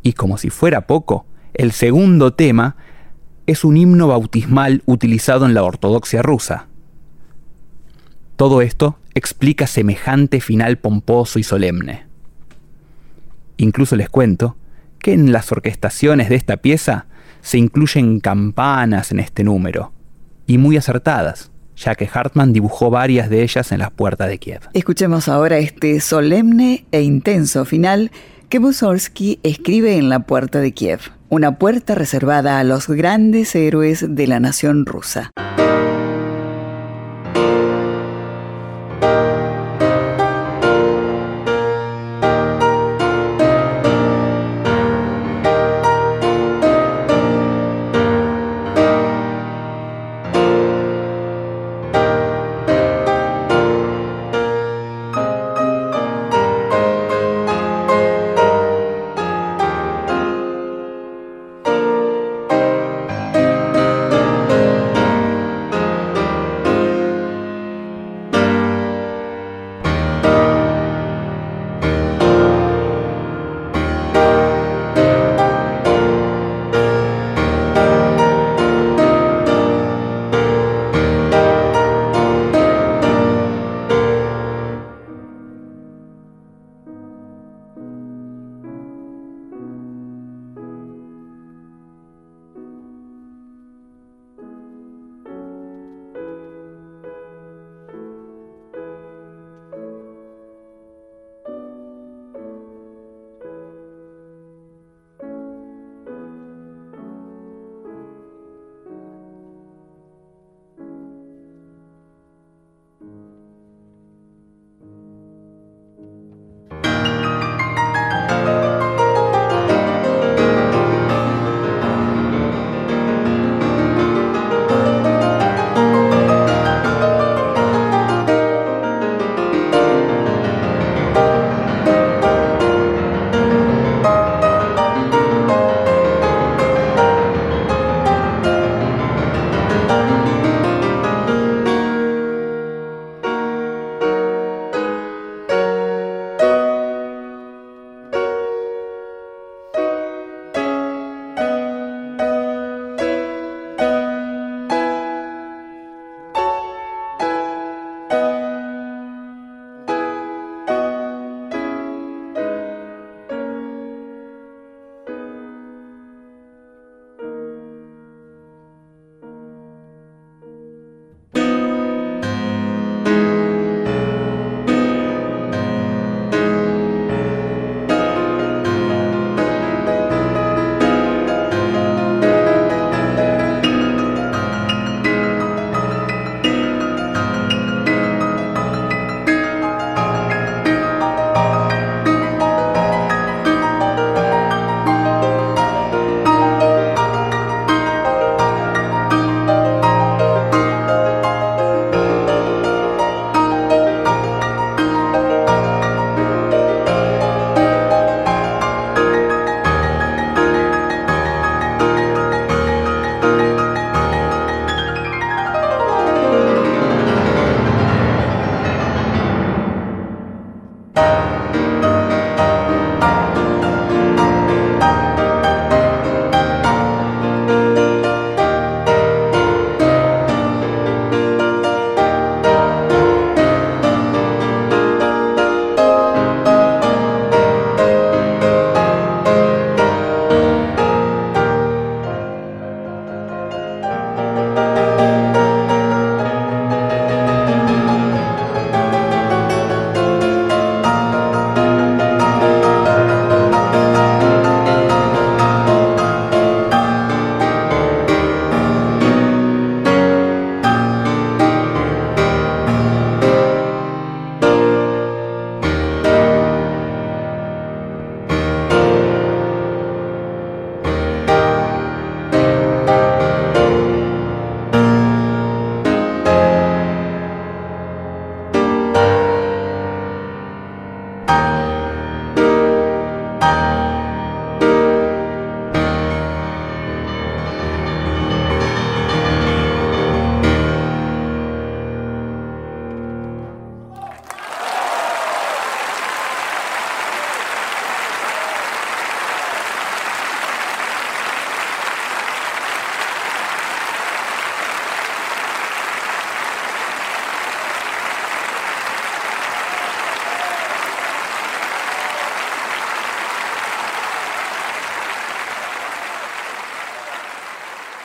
Y 0.02 0.14
como 0.14 0.38
si 0.38 0.48
fuera 0.48 0.86
poco, 0.86 1.26
el 1.52 1.72
segundo 1.72 2.32
tema 2.32 2.76
es 3.46 3.64
un 3.64 3.76
himno 3.76 4.08
bautismal 4.08 4.82
utilizado 4.86 5.44
en 5.44 5.52
la 5.52 5.64
ortodoxia 5.64 6.22
rusa. 6.22 6.68
Todo 8.36 8.62
esto 8.62 8.98
explica 9.14 9.66
semejante 9.66 10.40
final 10.40 10.78
pomposo 10.78 11.38
y 11.38 11.42
solemne. 11.42 12.06
Incluso 13.56 13.96
les 13.96 14.08
cuento 14.08 14.56
que 15.00 15.12
en 15.12 15.32
las 15.32 15.50
orquestaciones 15.50 16.28
de 16.28 16.36
esta 16.36 16.58
pieza 16.58 17.06
se 17.42 17.58
incluyen 17.58 18.20
campanas 18.20 19.10
en 19.10 19.18
este 19.18 19.44
número, 19.44 19.92
y 20.46 20.58
muy 20.58 20.76
acertadas 20.76 21.49
ya 21.80 21.94
que 21.94 22.08
Hartmann 22.12 22.52
dibujó 22.52 22.90
varias 22.90 23.30
de 23.30 23.42
ellas 23.42 23.72
en 23.72 23.78
las 23.78 23.90
puertas 23.90 24.28
de 24.28 24.38
Kiev. 24.38 24.60
Escuchemos 24.74 25.28
ahora 25.28 25.58
este 25.58 26.00
solemne 26.00 26.84
e 26.92 27.02
intenso 27.02 27.64
final 27.64 28.10
que 28.48 28.60
Mussorgsky 28.60 29.40
escribe 29.42 29.96
en 29.96 30.08
la 30.08 30.20
puerta 30.20 30.60
de 30.60 30.72
Kiev, 30.72 31.00
una 31.28 31.56
puerta 31.56 31.94
reservada 31.94 32.58
a 32.58 32.64
los 32.64 32.88
grandes 32.88 33.54
héroes 33.54 34.04
de 34.08 34.26
la 34.26 34.40
nación 34.40 34.86
rusa. 34.86 35.30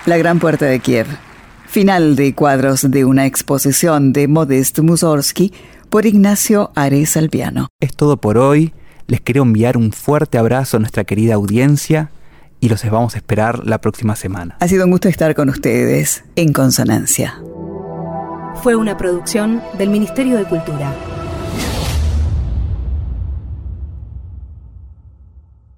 La 0.06 0.18
Gran 0.18 0.38
Puerta 0.38 0.66
de 0.66 0.80
Kiev. 0.80 1.08
Final 1.66 2.16
de 2.16 2.36
cuadros 2.36 2.92
de 2.92 3.06
una 3.06 3.26
exposición 3.26 4.14
de 4.14 4.28
Modest 4.28 4.78
Mussorgsky 4.80 5.52
por 5.90 6.06
Ignacio 6.06 6.72
Ares 6.76 7.18
Alpiano. 7.18 7.70
Es 7.80 7.96
todo 7.96 8.18
por 8.18 8.38
hoy. 8.38 8.72
Les 9.08 9.20
quiero 9.20 9.42
enviar 9.42 9.78
un 9.78 9.92
fuerte 9.92 10.38
abrazo 10.38 10.78
a 10.78 10.80
nuestra 10.80 11.06
querida 11.06 11.34
audiencia 11.34 12.12
y 12.60 12.70
los 12.70 12.88
vamos 12.88 13.16
a 13.16 13.18
esperar 13.18 13.66
la 13.66 13.82
próxima 13.82 14.16
semana. 14.16 14.58
Ha 14.60 14.68
sido 14.68 14.86
un 14.86 14.92
gusto 14.92 15.10
estar 15.10 15.34
con 15.34 15.50
ustedes 15.50 16.24
en 16.36 16.54
Consonancia. 16.54 17.42
Fue 18.62 18.76
una 18.76 18.98
producción 18.98 19.64
del 19.80 19.90
Ministerio 19.90 20.38
de 20.38 20.46
Cultura. 20.46 20.94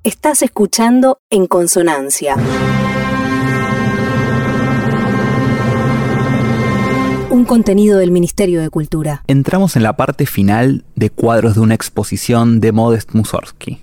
Estás 0.03 0.41
escuchando 0.41 1.21
En 1.29 1.47
Consonancia. 1.47 2.35
Un 7.37 7.45
contenido 7.45 7.99
del 7.99 8.09
Ministerio 8.09 8.61
de 8.61 8.71
Cultura. 8.71 9.23
Entramos 9.27 9.75
en 9.75 9.83
la 9.83 9.95
parte 9.95 10.25
final 10.25 10.85
de 10.95 11.11
cuadros 11.11 11.53
de 11.53 11.59
una 11.59 11.75
exposición 11.75 12.59
de 12.61 12.71
Modest 12.71 13.13
Mussorgsky. 13.13 13.79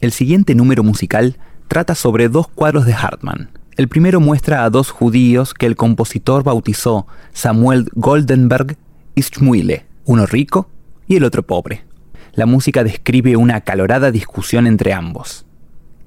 El 0.00 0.12
siguiente 0.12 0.54
número 0.54 0.84
musical 0.84 1.36
trata 1.66 1.96
sobre 1.96 2.28
dos 2.28 2.46
cuadros 2.46 2.86
de 2.86 2.94
Hartmann. 2.94 3.50
El 3.76 3.88
primero 3.88 4.20
muestra 4.20 4.62
a 4.62 4.70
dos 4.70 4.92
judíos 4.92 5.52
que 5.52 5.66
el 5.66 5.74
compositor 5.74 6.44
bautizó 6.44 7.08
Samuel 7.32 7.88
Goldenberg 7.96 8.76
y 9.16 9.22
Schmuile, 9.22 9.84
uno 10.04 10.24
rico 10.24 10.68
y 11.08 11.16
el 11.16 11.24
otro 11.24 11.42
pobre. 11.42 11.84
La 12.34 12.46
música 12.46 12.84
describe 12.84 13.34
una 13.34 13.56
acalorada 13.56 14.12
discusión 14.12 14.68
entre 14.68 14.92
ambos. 14.92 15.44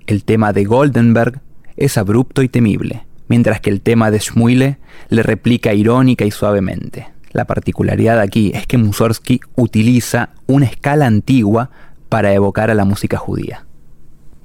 El 0.07 0.23
tema 0.23 0.53
de 0.53 0.63
Goldenberg 0.63 1.41
es 1.75 1.97
abrupto 1.97 2.41
y 2.41 2.47
temible, 2.47 3.05
mientras 3.27 3.61
que 3.61 3.69
el 3.69 3.81
tema 3.81 4.11
de 4.11 4.19
Schmuile 4.19 4.77
le 5.09 5.23
replica 5.23 5.73
irónica 5.73 6.25
y 6.25 6.31
suavemente. 6.31 7.07
La 7.31 7.45
particularidad 7.45 8.19
aquí 8.19 8.51
es 8.55 8.65
que 8.65 8.77
Mussorgsky 8.77 9.41
utiliza 9.55 10.29
una 10.47 10.65
escala 10.65 11.05
antigua 11.05 11.69
para 12.09 12.33
evocar 12.33 12.71
a 12.71 12.75
la 12.75 12.85
música 12.85 13.17
judía. 13.17 13.65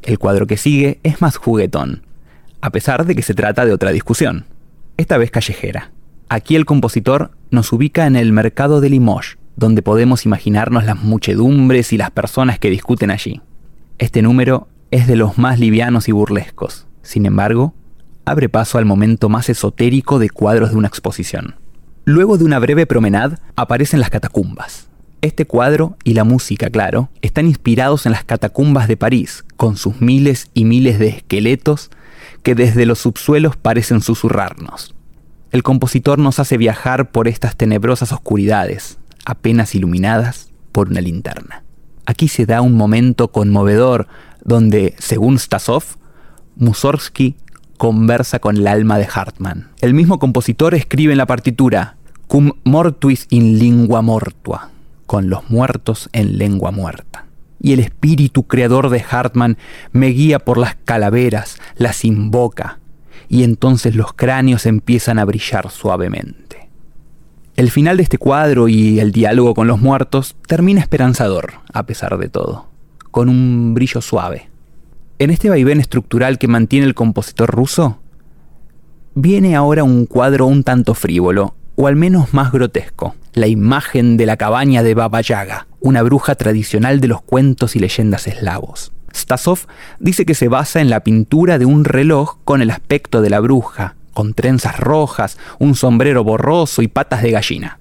El 0.03 0.19
cuadro 0.19 0.47
que 0.47 0.57
sigue 0.57 0.99
es 1.03 1.21
más 1.21 1.37
juguetón, 1.37 2.03
a 2.61 2.71
pesar 2.71 3.07
de 3.07 3.15
que 3.15 3.23
se 3.23 3.35
trata 3.35 3.65
de 3.65 3.73
otra 3.73 3.93
discusión, 3.93 4.47
esta 4.97 5.19
vez 5.19 5.31
callejera. 5.31 5.93
Aquí 6.29 6.57
el 6.57 6.65
compositor 6.65 7.33
nos 7.51 7.73
ubica 7.73 8.07
en 8.07 8.17
el 8.17 8.33
mercado 8.33 8.81
de 8.81 8.91
Limoges, 8.91 9.39
donde 9.57 9.83
podemos 9.83 10.27
imaginarnos 10.27 10.85
las 10.85 11.03
muchedumbres 11.03 11.93
y 11.93 11.97
las 11.97 12.11
personas 12.11 12.59
que 12.59 12.71
discuten 12.71 13.11
allí. 13.11 13.41
Este 13.99 14.23
número 14.23 14.69
es 14.91 15.07
de 15.07 15.17
los 15.17 15.39
más 15.39 15.59
livianos 15.59 16.09
y 16.09 16.13
burlescos. 16.13 16.87
Sin 17.03 17.27
embargo, 17.27 17.75
abre 18.31 18.49
paso 18.49 18.79
al 18.79 18.85
momento 18.85 19.29
más 19.29 19.49
esotérico 19.49 20.19
de 20.21 20.31
cuadros 20.31 20.71
de 20.71 20.77
una 20.77 20.89
exposición. 20.89 21.57
Luego 22.05 22.39
de 22.39 22.45
una 22.45 22.61
breve 22.61 22.87
promenade 22.87 23.39
aparecen 23.57 23.99
las 23.99 24.11
catacumbas. 24.11 24.89
Este 25.21 25.47
cuadro 25.47 25.97
y 26.05 26.15
la 26.15 26.25
música, 26.25 26.71
claro, 26.71 27.11
están 27.23 27.47
inspirados 27.47 28.07
en 28.07 28.13
las 28.13 28.25
catacumbas 28.25 28.89
de 28.89 28.97
París, 28.97 29.45
con 29.57 29.77
sus 29.77 30.01
miles 30.01 30.49
y 30.55 30.65
miles 30.65 30.99
de 30.99 31.09
esqueletos 31.09 31.91
que 32.43 32.55
desde 32.55 32.87
los 32.87 33.01
subsuelos 33.01 33.57
parecen 33.57 34.01
susurrarnos. 34.01 34.95
El 35.51 35.63
compositor 35.65 36.19
nos 36.21 36.39
hace 36.39 36.57
viajar 36.57 37.11
por 37.11 37.27
estas 37.27 37.57
tenebrosas 37.57 38.13
oscuridades, 38.13 38.99
apenas 39.27 39.75
iluminadas 39.75 40.51
por 40.71 40.89
una 40.89 41.01
linterna. 41.01 41.65
Aquí 42.07 42.29
se 42.29 42.47
da 42.47 42.63
un 42.63 42.77
momento 42.77 43.33
conmovedor 43.33 44.07
donde, 44.45 44.95
según 44.99 45.39
Stasov, 45.39 45.83
Mussorgsky 46.57 47.37
conversa 47.81 48.41
con 48.41 48.59
el 48.59 48.67
alma 48.67 48.99
de 48.99 49.09
Hartmann. 49.11 49.69
El 49.81 49.95
mismo 49.95 50.19
compositor 50.19 50.75
escribe 50.75 51.13
en 51.13 51.17
la 51.17 51.25
partitura 51.25 51.97
Cum 52.27 52.53
mortuis 52.63 53.27
in 53.31 53.59
lingua 53.59 54.03
mortua, 54.03 54.69
con 55.07 55.31
los 55.31 55.49
muertos 55.49 56.11
en 56.13 56.37
lengua 56.37 56.73
muerta. 56.73 57.25
Y 57.59 57.73
el 57.73 57.81
espíritu 57.81 58.43
creador 58.43 58.91
de 58.91 59.03
Hartmann 59.11 59.57
me 59.93 60.09
guía 60.09 60.41
por 60.41 60.59
las 60.59 60.75
calaveras, 60.85 61.57
las 61.77 62.05
invoca, 62.05 62.81
y 63.31 63.45
entonces 63.45 63.97
los 63.97 64.13
cráneos 64.13 64.67
empiezan 64.67 65.19
a 65.19 65.25
brillar 65.25 65.71
suavemente. 65.71 66.69
El 67.57 67.71
final 67.71 67.97
de 67.97 68.03
este 68.03 68.19
cuadro 68.19 68.69
y 68.69 69.01
el 69.01 69.11
diálogo 69.11 69.55
con 69.55 69.69
los 69.69 69.81
muertos 69.81 70.37
termina 70.47 70.83
esperanzador, 70.83 71.55
a 71.73 71.85
pesar 71.85 72.19
de 72.19 72.29
todo 72.29 72.69
con 73.11 73.29
un 73.29 73.75
brillo 73.75 74.01
suave. 74.01 74.50
En 75.21 75.29
este 75.29 75.51
vaivén 75.51 75.81
estructural 75.81 76.39
que 76.39 76.49
mantiene 76.49 76.87
el 76.87 76.95
compositor 76.95 77.51
ruso, 77.51 77.99
viene 79.15 79.55
ahora 79.55 79.85
un 79.85 80.07
cuadro 80.07 80.47
un 80.47 80.65
tanto 80.65 80.95
frívolo, 80.95 81.55
o 81.77 81.89
al 81.89 81.95
menos 81.95 82.33
más 82.33 82.53
grotesco, 82.53 83.15
la 83.35 83.47
imagen 83.47 84.17
de 84.17 84.25
la 84.25 84.39
cabaña 84.39 84.83
de 84.83 84.95
Baba 84.95 85.21
Yaga, 85.21 85.67
una 85.79 86.01
bruja 86.01 86.37
tradicional 86.37 87.03
de 87.03 87.09
los 87.09 87.21
cuentos 87.21 87.77
y 87.77 87.81
leyendas 87.81 88.27
eslavos. 88.29 88.93
Stasov 89.15 89.67
dice 89.99 90.25
que 90.25 90.35
se 90.35 90.49
basa 90.49 90.81
en 90.81 90.89
la 90.89 91.01
pintura 91.01 91.59
de 91.59 91.67
un 91.67 91.85
reloj 91.85 92.39
con 92.47 92.63
el 92.63 92.71
aspecto 92.71 93.21
de 93.21 93.29
la 93.29 93.41
bruja, 93.41 93.97
con 94.15 94.33
trenzas 94.33 94.81
rojas, 94.81 95.37
un 95.59 95.75
sombrero 95.75 96.25
borroso 96.25 96.81
y 96.81 96.89
patas 96.89 97.23
de 97.23 97.33
gallina. 97.33 97.80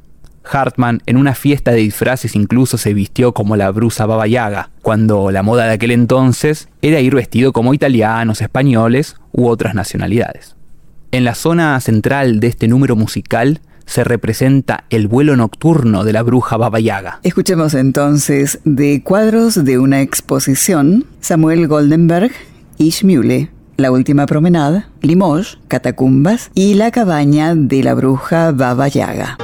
Hartman 0.52 1.02
en 1.06 1.18
una 1.18 1.36
fiesta 1.36 1.72
de 1.72 1.78
disfraces 1.78 2.36
incluso 2.36 2.78
se 2.78 2.94
vistió 2.94 3.34
como 3.34 3.56
la 3.56 3.72
brusa 3.72 4.06
Baba 4.06 4.28
Yaga, 4.28 4.70
cuando 4.82 5.32
la 5.32 5.44
moda 5.44 5.66
de 5.66 5.74
aquel 5.74 5.92
entonces 5.92 6.70
era 6.82 7.00
ir 7.00 7.16
vestido 7.16 7.54
como 7.54 7.74
italianos, 7.74 8.42
españoles 8.42 9.16
u 9.32 9.48
otras 9.48 9.76
nacionalidades. 9.76 10.56
En 11.12 11.24
la 11.24 11.36
zona 11.36 11.80
central 11.80 12.40
de 12.40 12.48
este 12.48 12.68
número 12.68 12.96
musical 12.96 13.62
se 13.90 14.04
representa 14.04 14.84
el 14.92 15.08
vuelo 15.08 15.36
nocturno 15.36 16.04
de 16.04 16.14
la 16.14 16.22
bruja 16.22 16.58
Baba 16.58 16.80
Yaga. 16.80 17.20
Escuchemos 17.24 17.74
entonces 17.74 18.60
de 18.64 19.02
cuadros 19.04 19.66
de 19.66 19.80
una 19.80 20.02
exposición 20.02 21.06
Samuel 21.22 21.68
Goldenberg 21.68 22.32
y 22.78 22.92
Schmule, 22.92 23.50
La 23.78 23.92
última 23.92 24.28
promenada, 24.28 24.90
Limoges, 25.02 25.58
Catacumbas 25.68 26.52
y 26.54 26.76
la 26.76 26.92
cabaña 26.92 27.56
de 27.56 27.82
la 27.82 27.96
bruja 27.96 28.52
Baba 28.52 28.88
Yaga. 28.88 29.38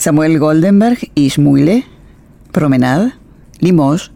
Samuel 0.00 0.38
Goldenberg 0.38 1.10
y 1.14 1.28
Schmuile, 1.28 1.84
Promenade, 2.52 3.12
Limoges, 3.58 4.10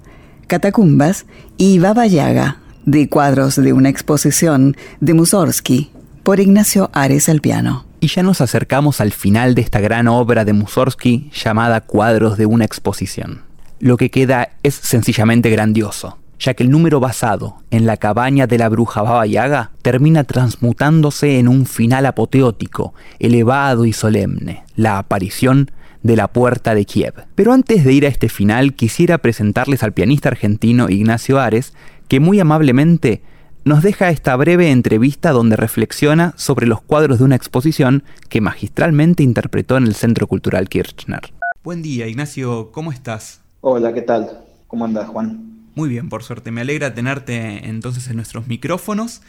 Catacumbas 0.47 1.27
y 1.59 1.79
Baba 1.79 2.07
Yaga, 2.07 2.57
de 2.87 3.11
cuadros 3.11 3.57
de 3.57 3.75
una 3.75 3.91
exposición 3.91 4.79
de 5.01 5.13
Mussorgsky 5.13 5.91
por 6.23 6.41
Ignacio 6.41 6.89
Ares 6.95 7.29
al 7.29 7.43
piano. 7.43 7.85
Y 8.01 8.07
ya 8.07 8.23
nos 8.23 8.41
acercamos 8.41 9.03
al 9.03 9.13
final 9.13 9.55
de 9.55 9.61
esta 9.61 9.79
gran 9.79 10.09
obra 10.09 10.47
de 10.47 10.55
Mussorgsky 10.55 11.31
llamada 11.35 11.83
Cuadros 11.83 12.39
de 12.39 12.47
una 12.47 12.65
exposición. 12.65 13.43
Lo 13.79 13.99
que 13.99 14.11
queda 14.11 14.53
es 14.63 14.77
sencillamente 14.77 15.51
grandioso, 15.51 16.17
ya 16.45 16.53
que 16.53 16.63
el 16.63 16.71
número 16.71 17.01
basado 17.01 17.57
en 17.71 17.87
la 17.87 17.97
cabaña 17.97 18.47
de 18.47 18.59
la 18.59 18.69
bruja 18.69 19.01
Baba 19.01 19.27
Yaga 19.27 19.71
termina 19.81 20.25
transmutándose 20.25 21.39
en 21.39 21.49
un 21.49 21.65
final 21.65 22.05
apoteótico, 22.05 22.93
elevado 23.19 23.87
y 23.87 23.95
solemne, 23.95 24.63
la 24.77 24.99
aparición 24.99 25.71
de 26.03 26.17
la 26.17 26.29
puerta 26.29 26.75
de 26.75 26.85
Kiev. 26.85 27.15
Pero 27.35 27.55
antes 27.55 27.83
de 27.83 27.95
ir 27.95 28.05
a 28.05 28.11
este 28.11 28.29
final 28.29 28.75
quisiera 28.75 29.17
presentarles 29.17 29.83
al 29.83 29.95
pianista 29.95 30.29
argentino 30.29 30.91
Ignacio 30.91 31.41
Ares, 31.41 31.73
que 32.09 32.21
muy 32.21 32.39
amablemente 32.41 33.23
nos 33.65 33.83
deja 33.83 34.11
esta 34.11 34.37
breve 34.37 34.71
entrevista 34.71 35.31
donde 35.31 35.57
reflexiona 35.57 36.35
sobre 36.37 36.67
los 36.67 36.83
cuadros 36.83 37.21
de 37.21 37.25
una 37.25 37.37
exposición 37.37 38.05
que 38.29 38.43
magistralmente 38.43 39.23
interpretó 39.23 39.79
en 39.79 39.85
el 39.85 39.95
Centro 39.95 40.27
Cultural 40.27 40.69
Kirchner. 40.69 41.33
Buen 41.63 41.81
día, 41.81 42.07
Ignacio, 42.07 42.71
¿cómo 42.71 42.93
estás? 42.93 43.41
Hola, 43.63 43.95
¿qué 43.95 44.03
tal? 44.03 44.45
¿Cómo 44.67 44.85
andas, 44.85 45.09
Juan? 45.09 45.54
Muy 45.75 45.89
bien, 45.89 46.09
por 46.09 46.23
suerte. 46.23 46.51
Me 46.51 46.61
alegra 46.61 46.95
tenerte 46.95 47.69
entonces 47.69 48.09
en 48.09 48.17
nuestros 48.17 48.47
micrófonos. 48.47 49.23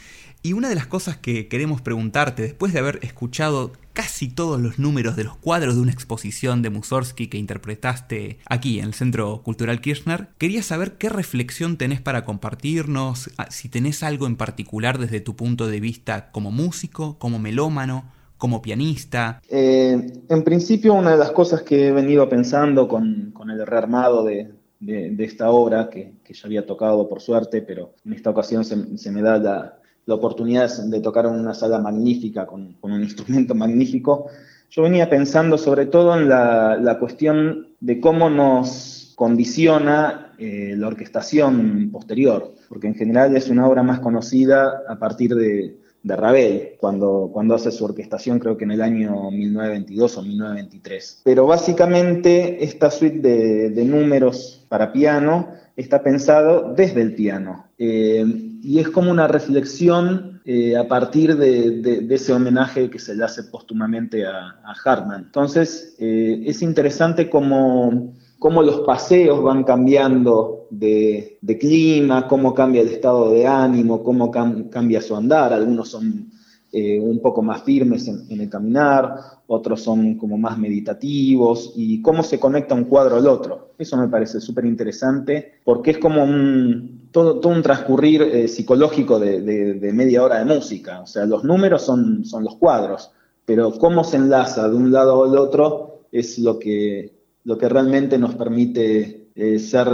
Y 0.44 0.54
una 0.54 0.70
de 0.70 0.76
las 0.76 0.86
cosas 0.86 1.18
que 1.18 1.48
queremos 1.48 1.82
preguntarte, 1.82 2.44
después 2.44 2.72
de 2.72 2.78
haber 2.78 3.00
escuchado 3.02 3.72
casi 3.94 4.28
todos 4.28 4.62
los 4.62 4.78
números 4.78 5.16
de 5.16 5.24
los 5.24 5.36
cuadros 5.38 5.74
de 5.74 5.82
una 5.82 5.92
exposición 5.92 6.62
de 6.62 6.70
Mussorgsky 6.70 7.28
que 7.28 7.40
interpretaste 7.40 8.38
aquí 8.46 8.78
en 8.78 8.86
el 8.86 8.94
Centro 8.94 9.42
Cultural 9.42 9.82
Kirchner, 9.82 10.28
quería 10.38 10.62
saber 10.62 11.00
qué 11.00 11.10
reflexión 11.10 11.78
tenés 11.78 12.00
para 12.00 12.26
compartirnos, 12.26 13.32
ah, 13.38 13.48
si 13.50 13.70
tenés 13.70 14.04
algo 14.04 14.28
en 14.28 14.36
particular 14.36 15.00
desde 15.00 15.20
tu 15.20 15.36
punto 15.36 15.66
de 15.68 15.80
vista 15.80 16.30
como 16.32 16.52
músico, 16.52 17.18
como 17.18 17.40
melómano, 17.40 18.06
como 18.38 18.62
pianista? 18.62 19.42
Eh, 19.50 20.22
en 20.30 20.44
principio, 20.44 20.94
una 20.94 21.12
de 21.12 21.18
las 21.18 21.32
cosas 21.32 21.64
que 21.64 21.88
he 21.88 21.92
venido 21.92 22.30
pensando 22.30 22.88
con, 22.88 23.34
el 23.50 23.66
rearmado 23.66 24.24
de, 24.24 24.52
esta 24.88 25.50
obra, 25.50 25.90
que, 25.90 26.14
ya 26.28 26.46
había 26.46 26.66
tocado 26.66 27.08
por 27.10 27.22
suerte, 27.22 27.62
pero 27.62 27.94
en 28.06 28.14
esta 28.14 28.30
ocasión 28.30 28.64
se 28.66 29.12
me 29.12 29.22
da 29.22 29.38
la, 29.38 29.80
la 30.06 30.16
oportunidad 30.16 30.70
de 30.86 31.00
tocar 31.02 31.26
en 31.26 31.34
una 31.34 31.54
sala 31.54 31.80
magnífica, 31.80 32.46
con, 32.46 32.76
un 32.82 33.04
instrumento 33.04 33.56
magnífico, 33.56 34.28
yo 34.70 34.84
venía 34.84 35.10
pensando 35.10 35.58
sobre 35.58 35.86
todo 35.86 36.18
en 36.18 36.28
la, 36.28 36.98
cuestión 37.00 37.70
de 37.80 38.00
cómo 38.00 38.30
nos 38.30 39.14
condiciona 39.16 40.34
eh, 40.38 40.76
la 40.78 40.88
orquestación 40.88 41.90
posterior, 41.92 42.54
porque 42.68 42.88
en 42.88 42.96
general 42.96 43.36
es 43.36 43.50
una 43.50 43.68
obra 43.68 43.84
más 43.84 44.00
conocida 44.00 44.84
a 44.88 45.00
partir 45.00 45.34
de, 45.36 45.78
Ravel, 46.08 46.74
cuando, 46.80 47.30
cuando 47.34 47.56
hace 47.56 47.72
su 47.72 47.86
orquestación, 47.86 48.40
creo 48.40 48.58
que 48.58 48.66
en 48.66 48.72
el 48.72 48.82
año 48.82 49.32
1922 49.32 50.18
o 50.18 50.22
1923. 50.22 51.22
Pero 51.24 51.48
básicamente 51.48 52.64
esta 52.64 52.92
suite 52.92 53.20
de, 53.20 53.70
de 53.72 53.86
números 53.86 54.66
para 54.70 54.92
piano 54.92 55.48
está 55.76 56.04
pensado 56.04 56.74
desde 56.74 57.02
el 57.02 57.16
piano. 57.16 57.66
Eh, 57.78 58.24
y 58.62 58.80
es 58.80 58.90
como 58.90 59.12
una 59.12 59.28
reflexión 59.28 60.42
eh, 60.46 60.78
a 60.78 60.88
partir 60.88 61.36
de, 61.36 62.08
ese 62.10 62.34
homenaje 62.34 62.90
que 62.90 63.00
se 63.00 63.16
le 63.16 63.24
hace 63.24 63.44
póstumamente 63.44 64.26
a, 64.26 64.56
Hartmann. 64.84 65.24
Entonces, 65.26 65.96
eh, 66.00 66.44
es 66.46 66.62
interesante 66.62 67.30
cómo, 67.30 68.14
cómo, 68.40 68.62
los 68.62 68.82
paseos 68.82 69.44
van 69.44 69.64
cambiando 69.64 70.55
de, 70.70 71.40
clima, 71.60 72.28
cómo 72.28 72.54
cambia 72.54 72.82
el 72.82 72.90
estado 72.90 73.32
de 73.32 73.48
ánimo, 73.48 74.04
cómo 74.04 74.32
cambia 74.32 75.02
su 75.02 75.16
andar. 75.16 75.54
Algunos 75.54 75.90
son 75.90 76.32
eh, 76.78 77.00
un 77.00 77.22
poco 77.22 77.42
más 77.42 77.64
firmes 77.64 78.08
en, 78.08 78.42
el 78.42 78.50
caminar, 78.50 79.16
otros 79.48 79.82
son 79.82 80.16
como 80.16 80.38
más 80.38 80.58
meditativos, 80.58 81.72
y 81.76 82.02
cómo 82.02 82.22
se 82.22 82.38
conecta 82.38 82.76
un 82.76 82.84
cuadro 82.84 83.16
al 83.16 83.28
otro. 83.28 83.72
Eso 83.78 83.96
me 83.96 84.10
parece 84.10 84.42
súper 84.42 84.66
interesante, 84.66 85.54
porque 85.64 85.92
es 85.92 85.98
como 86.00 86.24
un, 86.24 87.08
todo, 87.12 87.40
un 87.48 87.62
transcurrir 87.62 88.24
eh, 88.24 88.48
psicológico 88.50 89.20
de, 89.20 89.92
media 89.94 90.22
hora 90.22 90.40
de 90.40 90.54
música. 90.54 91.00
O 91.00 91.08
sea, 91.08 91.26
los 91.26 91.46
números 91.46 91.82
son, 91.82 92.26
son 92.26 92.44
los 92.44 92.58
cuadros, 92.58 93.10
pero 93.46 93.72
cómo 93.78 94.04
se 94.04 94.18
enlaza 94.18 94.68
de 94.68 94.76
un 94.76 94.92
lado 94.92 95.24
al 95.24 95.38
otro 95.38 96.02
es 96.12 96.40
lo 96.40 96.60
que, 96.60 97.14
lo 97.46 97.58
que 97.58 97.70
realmente 97.70 98.18
nos 98.18 98.36
permite 98.36 99.25
eh, 99.36 99.60
ser 99.60 99.88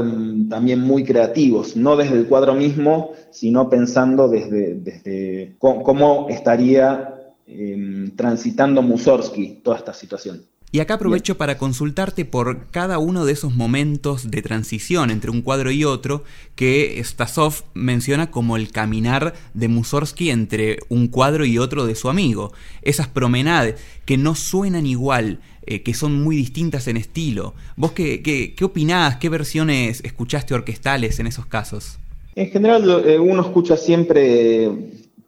también 0.49 0.81
muy 0.81 1.03
creativos, 1.03 1.75
no 1.75 1.95
desde 1.95 2.15
el 2.15 2.27
cuadro 2.27 2.53
mismo, 2.53 3.13
sino 3.31 3.69
pensando 3.69 4.27
desde, 4.27 4.75
desde 4.75 5.55
cómo, 5.57 6.27
estaría 6.29 7.33
em, 7.47 8.15
transitando 8.15 8.83
Mussorgsky 8.83 9.61
toda 9.63 9.77
esta 9.77 9.93
situación. 9.93 10.45
Y 10.73 10.79
acá 10.79 10.93
aprovecho 10.93 11.37
para 11.37 11.57
consultarte 11.57 12.23
por 12.23 12.67
cada 12.67 12.97
uno 12.97 13.25
de 13.25 13.33
esos 13.33 13.53
momentos 13.53 14.31
de 14.31 14.41
transición 14.41 15.11
entre 15.11 15.29
un 15.29 15.41
cuadro 15.41 15.69
y 15.69 15.83
otro 15.83 16.23
que 16.55 17.01
Stasov 17.03 17.63
menciona 17.73 18.31
como 18.31 18.55
el 18.55 18.71
caminar 18.71 19.33
de 19.53 19.67
Mussorgsky 19.67 20.29
entre 20.29 20.79
un 20.87 21.09
cuadro 21.09 21.43
y 21.43 21.57
otro 21.57 21.85
de 21.85 21.95
su 21.95 22.09
amigo. 22.09 22.53
Esas 22.83 23.09
promenades 23.09 23.81
que 24.05 24.15
no 24.15 24.33
suenan 24.33 24.85
igual, 24.85 25.41
eh, 25.65 25.83
que 25.83 25.93
son 25.93 26.23
muy 26.23 26.37
distintas 26.37 26.87
en 26.87 26.95
estilo. 26.95 27.53
¿Vos 27.75 27.91
qué, 27.91 28.21
qué, 28.23 28.63
opinás? 28.63 29.17
¿Qué 29.17 29.27
versiones 29.27 30.01
escuchaste 30.05 30.53
orquestales 30.53 31.19
en 31.19 31.27
esos 31.27 31.45
casos? 31.47 31.99
En 32.35 32.49
general, 32.49 33.03
eh, 33.05 33.19
uno 33.19 33.41
escucha 33.41 33.75
siempre 33.75 34.71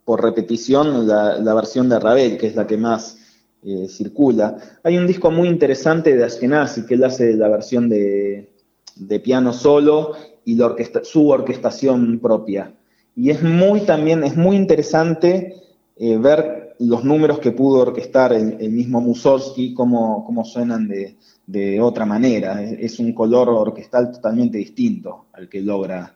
por 0.05 0.21
repetición 0.21 1.05
la, 1.05 1.53
versión 1.53 1.89
de 1.89 1.99
Ravel, 1.99 2.37
que 2.37 2.47
es 2.47 2.55
la 2.55 2.65
que 2.65 2.77
más 2.77 3.17
eh, 3.65 3.87
circula. 3.87 4.57
Hay 4.83 4.97
un 4.97 5.07
disco 5.07 5.31
muy 5.31 5.47
interesante 5.47 6.15
de 6.15 6.23
Ashkenazi, 6.23 6.85
que 6.85 6.95
él 6.95 7.03
hace 7.03 7.33
la 7.33 7.47
versión 7.47 7.89
de, 7.89 8.49
piano 9.23 9.53
solo 9.53 10.13
y 10.45 10.57
su 11.03 11.29
orquestación 11.29 12.19
propia. 12.19 12.73
Y 13.15 13.29
es 13.29 13.41
muy 13.43 13.81
también, 13.81 14.23
es 14.23 14.35
muy 14.35 14.55
interesante 14.55 15.55
ver 15.97 16.63
los 16.79 17.03
números 17.03 17.39
que 17.39 17.51
pudo 17.51 17.79
orquestar 17.79 18.33
el, 18.33 18.71
mismo 18.71 19.01
Mussorgsky, 19.01 19.73
cómo, 19.73 20.25
cómo 20.25 20.43
suenan 20.43 20.87
de, 20.87 21.81
otra 21.81 22.05
manera. 22.05 22.61
Es, 22.63 22.99
un 22.99 23.13
color 23.13 23.49
orquestal 23.49 24.11
totalmente 24.11 24.57
distinto 24.57 25.25
al 25.33 25.49
que 25.49 25.61
logra 25.61 26.15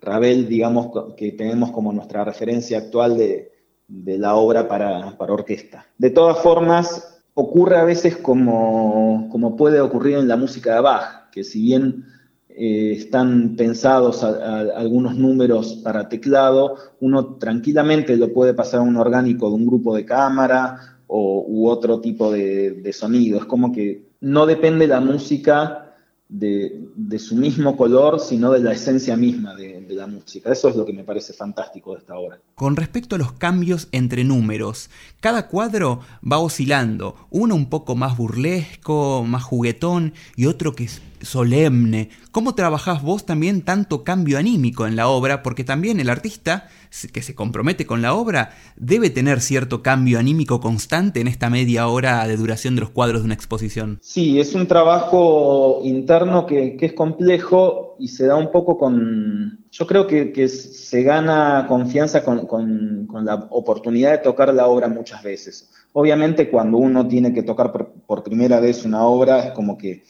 Ravel, 0.00 0.48
digamos, 0.48 1.14
que 1.16 1.32
tenemos 1.32 1.72
como 1.72 1.92
nuestra 1.92 2.24
referencia 2.24 2.78
actual 2.78 3.18
de, 3.18 3.52
la 3.88 4.34
obra 4.34 4.68
para, 4.68 5.16
orquesta. 5.18 5.86
De 5.96 6.10
todas 6.10 6.38
formas, 6.38 7.20
ocurre 7.34 7.76
a 7.76 7.84
veces 7.84 8.16
como, 8.16 9.28
como 9.30 9.56
puede 9.56 9.80
ocurrir 9.80 10.18
en 10.18 10.28
la 10.28 10.36
música 10.36 10.74
de 10.74 10.80
Bach, 10.80 11.30
que 11.30 11.44
si 11.44 11.62
bien 11.62 12.04
eh, 12.48 12.92
están 12.96 13.56
pensados 13.56 14.22
algunos 14.24 15.16
números 15.16 15.80
para 15.82 16.08
teclado, 16.08 16.76
uno 17.00 17.36
tranquilamente 17.36 18.16
lo 18.16 18.32
puede 18.32 18.54
pasar 18.54 18.80
a 18.80 18.84
un 18.84 18.96
orgánico 18.96 19.48
de 19.48 19.54
un 19.54 19.66
grupo 19.66 19.94
de 19.94 20.04
cámara 20.04 20.98
o, 21.06 21.44
u 21.46 21.68
otro 21.68 22.00
tipo 22.00 22.32
de, 22.32 22.72
de 22.72 22.92
sonido. 22.92 23.38
Es 23.38 23.44
como 23.46 23.72
que 23.72 24.08
no 24.20 24.46
depende 24.46 24.86
la 24.86 25.00
música 25.00 25.88
de, 26.28 27.18
su 27.18 27.36
mismo 27.36 27.76
color, 27.76 28.20
sino 28.20 28.52
de 28.52 28.60
la 28.60 28.72
esencia 28.72 29.16
misma 29.16 29.54
de, 29.54 29.77
la 29.94 30.06
música. 30.06 30.52
Eso 30.52 30.68
es 30.68 30.76
lo 30.76 30.84
que 30.84 30.92
me 30.92 31.04
parece 31.04 31.32
fantástico 31.32 31.92
de 31.94 32.00
esta 32.00 32.16
obra. 32.16 32.40
Con 32.54 32.76
respecto 32.76 33.14
a 33.14 33.18
los 33.18 33.32
cambios 33.32 33.88
entre 33.92 34.24
números, 34.24 34.90
cada 35.20 35.48
cuadro 35.48 36.00
va 36.30 36.38
oscilando, 36.38 37.16
uno 37.30 37.54
un 37.54 37.68
poco 37.68 37.96
más 37.96 38.16
burlesco, 38.16 39.24
más 39.24 39.42
juguetón 39.44 40.14
y 40.36 40.46
otro 40.46 40.74
que 40.74 40.84
es 40.84 41.02
solemne. 41.22 42.10
¿Cómo 42.30 42.54
trabajás 42.54 43.02
vos 43.02 43.26
también 43.26 43.62
tanto 43.62 44.04
cambio 44.04 44.38
anímico 44.38 44.86
en 44.86 44.96
la 44.96 45.08
obra? 45.08 45.42
Porque 45.42 45.64
también 45.64 46.00
el 46.00 46.10
artista 46.10 46.68
que 47.12 47.22
se 47.22 47.34
compromete 47.34 47.86
con 47.86 48.02
la 48.02 48.14
obra 48.14 48.50
debe 48.76 49.10
tener 49.10 49.40
cierto 49.40 49.82
cambio 49.82 50.18
anímico 50.18 50.60
constante 50.60 51.20
en 51.20 51.28
esta 51.28 51.50
media 51.50 51.88
hora 51.88 52.26
de 52.26 52.36
duración 52.36 52.74
de 52.74 52.82
los 52.82 52.90
cuadros 52.90 53.22
de 53.22 53.26
una 53.26 53.34
exposición. 53.34 53.98
Sí, 54.02 54.40
es 54.40 54.54
un 54.54 54.66
trabajo 54.66 55.80
interno 55.84 56.46
que, 56.46 56.76
es 56.80 56.92
complejo 56.92 57.96
y 57.98 58.08
se 58.08 58.26
da 58.26 58.36
un 58.36 58.50
poco 58.50 58.78
con... 58.78 59.66
Yo 59.78 59.86
creo 59.86 60.08
que, 60.08 60.48
se 60.48 61.02
gana 61.04 61.66
confianza 61.68 62.24
con, 62.24 63.06
la 63.24 63.34
oportunidad 63.50 64.10
de 64.10 64.18
tocar 64.18 64.52
la 64.52 64.66
obra 64.66 64.88
muchas 64.88 65.22
veces. 65.22 65.70
Obviamente 65.92 66.50
cuando 66.50 66.78
uno 66.78 67.06
tiene 67.06 67.32
que 67.32 67.44
tocar 67.44 67.70
por 67.72 68.24
primera 68.24 68.58
vez 68.58 68.84
una 68.84 69.04
obra 69.04 69.38
es 69.38 69.52
como 69.52 69.78
que 69.78 70.02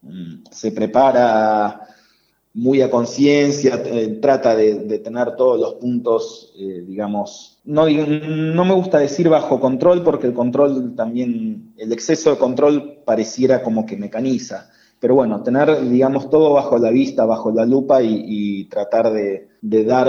mm, 0.00 0.44
se 0.50 0.72
prepara 0.72 1.82
muy 2.54 2.80
a 2.80 2.90
conciencia, 2.90 3.82
eh, 3.84 4.18
trata 4.20 4.56
de, 4.56 4.98
tener 5.00 5.36
todos 5.36 5.60
los 5.60 5.74
puntos, 5.74 6.54
eh, 6.58 6.82
digamos, 6.86 7.60
no, 7.64 7.86
no 7.88 8.64
me 8.64 8.74
gusta 8.74 8.98
decir 8.98 9.28
bajo 9.28 9.60
control 9.60 10.02
porque 10.02 10.26
el 10.26 10.32
control 10.32 10.94
también, 10.96 11.74
el 11.76 11.92
exceso 11.92 12.30
de 12.30 12.38
control 12.38 13.02
pareciera 13.04 13.62
como 13.62 13.84
que 13.84 13.98
mecaniza, 13.98 14.70
pero 15.02 15.16
bueno, 15.16 15.42
tener, 15.42 15.82
digamos, 15.90 16.30
todo 16.30 16.54
bajo 16.54 16.78
la 16.78 16.90
vista, 16.90 17.26
bajo 17.26 17.50
la 17.50 17.66
lupa 17.66 18.00
y, 18.02 18.64
tratar 18.70 19.12
de, 19.12 19.48
dar 19.60 20.08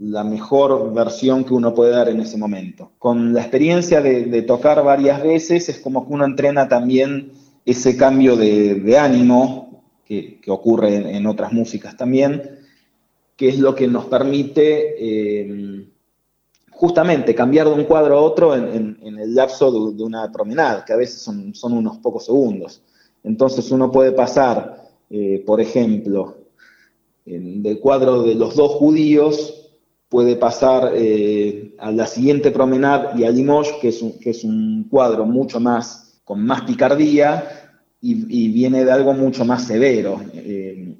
la 0.00 0.24
mejor 0.24 0.92
versión 0.92 1.44
que 1.44 1.54
uno 1.54 1.74
puede 1.74 1.92
dar 1.92 2.08
en 2.08 2.20
ese 2.20 2.38
momento. 2.38 2.92
Con 2.98 3.34
la 3.34 3.42
experiencia 3.42 4.00
de, 4.00 4.42
tocar 4.42 4.82
varias 4.82 5.22
veces 5.22 5.68
es 5.68 5.78
como 5.78 6.06
que 6.06 6.14
uno 6.14 6.24
entrena 6.24 6.66
también 6.68 7.32
ese 7.66 7.96
cambio 7.96 8.34
de 8.34 8.98
ánimo 8.98 9.70
que, 10.10 10.40
ocurre 10.48 11.16
en, 11.16 11.26
otras 11.26 11.52
músicas 11.52 11.96
también, 11.96 12.58
que 13.36 13.48
es 13.48 13.60
lo 13.60 13.76
que 13.76 13.86
nos 13.86 14.06
permite 14.06 14.96
eh, 14.98 15.86
justamente 16.72 17.32
cambiar 17.32 17.68
de 17.68 17.74
un 17.74 17.84
cuadro 17.84 18.18
a 18.18 18.20
otro 18.20 18.56
en, 18.56 18.98
el 19.02 19.34
lapso 19.34 19.92
de, 19.92 20.02
una 20.02 20.32
promenada, 20.32 20.84
que 20.84 20.92
a 20.92 20.96
veces 20.96 21.20
son, 21.20 21.52
unos 21.72 21.98
pocos 21.98 22.24
segundos. 22.24 22.82
Entonces 23.24 23.70
uno 23.70 23.90
puede 23.90 24.12
pasar, 24.12 24.88
eh, 25.10 25.42
por 25.46 25.60
ejemplo, 25.60 26.36
del 27.24 27.78
cuadro 27.78 28.22
de 28.22 28.34
los 28.34 28.56
dos 28.56 28.72
judíos, 28.72 29.60
puede 30.08 30.36
pasar 30.36 30.92
eh, 30.94 31.74
a 31.78 31.92
la 31.92 32.06
siguiente 32.06 32.50
promenada 32.50 33.12
y 33.16 33.24
a 33.24 33.30
Limoges, 33.30 33.74
que 33.80 33.88
es, 33.88 34.02
un, 34.02 34.18
que 34.18 34.30
es 34.30 34.42
un 34.42 34.88
cuadro 34.90 35.24
mucho 35.24 35.60
más, 35.60 36.20
con 36.24 36.44
más 36.44 36.62
picardía, 36.62 37.60
y, 38.02 38.48
viene 38.48 38.84
de 38.84 38.92
algo 38.92 39.12
mucho 39.12 39.44
más 39.44 39.66
severo. 39.66 40.20
Eh, 40.34 40.96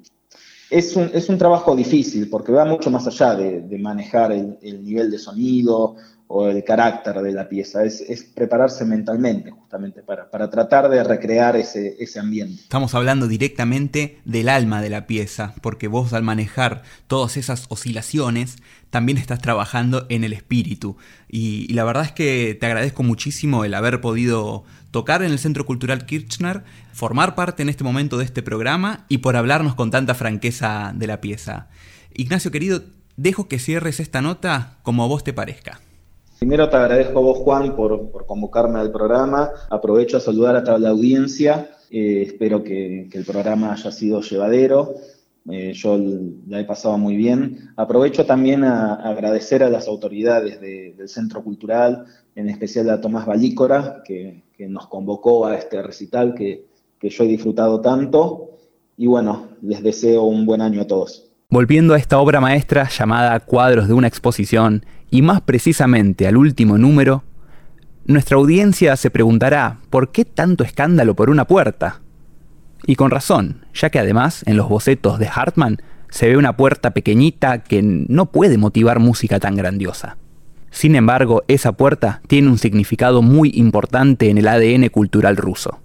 es, 0.71 0.95
un, 0.95 1.11
es, 1.13 1.27
un, 1.29 1.37
trabajo 1.37 1.75
difícil 1.75 2.29
porque 2.29 2.51
va 2.51 2.65
mucho 2.65 2.89
más 2.89 3.05
allá 3.05 3.35
de, 3.35 3.77
manejar 3.77 4.31
el, 4.31 4.83
nivel 4.83 5.11
de 5.11 5.19
sonido 5.19 5.95
o 6.27 6.47
el 6.47 6.63
carácter 6.63 7.21
de 7.21 7.33
la 7.33 7.49
pieza, 7.49 7.83
es, 7.83 7.99
es 7.99 8.23
prepararse 8.23 8.85
mentalmente 8.85 9.51
justamente 9.51 10.01
para, 10.01 10.31
para 10.31 10.49
tratar 10.49 10.89
de 10.89 11.03
recrear 11.03 11.57
ese, 11.57 11.97
ese, 11.99 12.19
ambiente. 12.19 12.61
Estamos 12.63 12.95
hablando 12.95 13.27
directamente 13.27 14.19
del 14.23 14.47
alma 14.47 14.81
de 14.81 14.89
la 14.89 15.07
pieza, 15.07 15.53
porque 15.61 15.89
vos 15.89 16.13
al 16.13 16.23
manejar 16.23 16.83
todas 17.07 17.35
esas 17.35 17.65
oscilaciones, 17.67 18.55
también 18.91 19.17
estás 19.17 19.41
trabajando 19.41 20.05
en 20.09 20.23
el 20.23 20.33
espíritu. 20.33 20.97
y 21.27 21.73
la 21.73 21.83
verdad 21.83 22.03
es 22.03 22.11
que 22.11 22.55
te 22.59 22.67
agradezco 22.67 23.01
muchísimo 23.01 23.65
el 23.65 23.73
haber 23.73 23.99
podido 24.01 24.63
tocar 24.91 25.23
en 25.23 25.31
el 25.31 25.39
Centro 25.39 25.65
Cultural 25.65 26.05
Kirchner, 26.05 26.63
formar 26.93 27.33
parte 27.33 27.63
en 27.63 27.69
este 27.69 27.83
momento 27.83 28.17
de 28.17 28.25
este 28.25 28.43
programa 28.43 29.05
y 29.09 29.19
por 29.19 29.35
hablarnos 29.35 29.73
con 29.73 29.89
tanta 29.89 30.13
franqueza 30.13 30.91
de 30.93 31.07
la 31.07 31.21
pieza. 31.21 31.69
Ignacio 32.13 32.51
querido, 32.51 32.83
dejo 33.15 33.47
que 33.47 33.59
cierres 33.59 33.99
esta 33.99 34.21
nota 34.21 34.77
como 34.83 35.03
a 35.03 35.07
vos 35.07 35.23
te 35.23 35.33
parezca. 35.33 35.79
Primero 36.39 36.69
te 36.69 36.75
agradezco 36.75 37.19
a 37.19 37.21
vos, 37.21 37.37
Juan, 37.39 37.75
por, 37.75 38.25
convocarme 38.25 38.79
al 38.79 38.91
programa. 38.91 39.51
Aprovecho 39.69 40.17
a 40.17 40.19
saludar 40.19 40.55
a 40.55 40.63
toda 40.63 40.79
la 40.79 40.89
audiencia. 40.89 41.69
Eh, 41.91 42.23
espero 42.25 42.63
que, 42.63 43.07
el 43.11 43.25
programa 43.25 43.73
haya 43.73 43.91
sido 43.91 44.21
llevadero. 44.21 44.95
Eh, 45.49 45.73
yo 45.73 45.99
la 46.47 46.59
he 46.59 46.65
pasado 46.65 46.97
muy 46.97 47.15
bien. 47.15 47.71
Aprovecho 47.75 48.25
también 48.25 48.63
a, 48.63 48.95
agradecer 48.95 49.63
a 49.63 49.69
las 49.69 49.87
autoridades 49.87 50.61
del 50.61 51.09
Centro 51.09 51.43
Cultural, 51.43 52.05
en 52.35 52.49
especial 52.49 52.89
a 52.89 53.01
Tomás 53.01 53.25
Balícora, 53.25 54.01
que, 54.05 54.43
nos 54.69 54.85
convocó 54.85 55.47
a 55.47 55.55
este 55.55 55.81
recital 55.81 56.35
que, 56.35 56.67
que 56.99 57.09
yo 57.09 57.23
he 57.23 57.27
disfrutado 57.27 57.81
tanto. 57.81 58.51
Y 58.95 59.07
bueno, 59.07 59.47
les 59.63 59.81
deseo 59.81 60.23
un 60.23 60.45
buen 60.45 60.61
año 60.61 60.81
a 60.81 60.85
todos. 60.85 61.31
Volviendo 61.49 61.95
a 61.95 61.97
esta 61.97 62.19
obra 62.19 62.39
maestra 62.39 62.87
llamada 62.87 63.39
Cuadros 63.39 63.87
de 63.87 63.95
una 63.95 64.07
exposición, 64.07 64.85
y 65.09 65.23
más 65.23 65.41
precisamente 65.41 66.27
al 66.27 66.37
último 66.37 66.77
número, 66.77 67.23
nuestra 68.05 68.37
audiencia 68.37 68.95
se 68.95 69.11
preguntará 69.11 69.79
¿por 69.89 70.11
qué 70.11 70.25
tanto 70.25 70.63
escándalo 70.63 71.15
por 71.15 71.29
una 71.29 71.45
puerta? 71.45 72.01
Y 72.85 72.95
con 72.95 73.11
razón, 73.11 73.65
ya 73.73 73.89
que 73.89 73.99
además 73.99 74.43
en 74.45 74.57
los 74.57 74.67
bocetos 74.67 75.19
de 75.19 75.29
Hartmann 75.33 75.81
se 76.09 76.27
ve 76.27 76.37
una 76.37 76.57
puerta 76.57 76.91
pequeñita 76.91 77.63
que 77.63 77.81
no 77.81 78.27
puede 78.27 78.57
motivar 78.57 78.99
música 78.99 79.39
tan 79.39 79.55
grandiosa. 79.55 80.17
Sin 80.71 80.95
embargo, 80.95 81.43
esa 81.47 81.73
puerta 81.73 82.21
tiene 82.27 82.49
un 82.49 82.57
significado 82.57 83.21
muy 83.21 83.51
importante 83.55 84.29
en 84.29 84.37
el 84.37 84.47
ADN 84.47 84.87
cultural 84.89 85.37
ruso. 85.37 85.79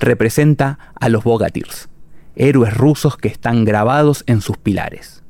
Representa 0.00 0.78
a 0.98 1.08
los 1.08 1.24
Bogatirs, 1.24 1.88
héroes 2.34 2.74
rusos 2.74 3.16
que 3.16 3.28
están 3.28 3.64
grabados 3.64 4.24
en 4.26 4.40
sus 4.40 4.56
pilares. 4.56 5.22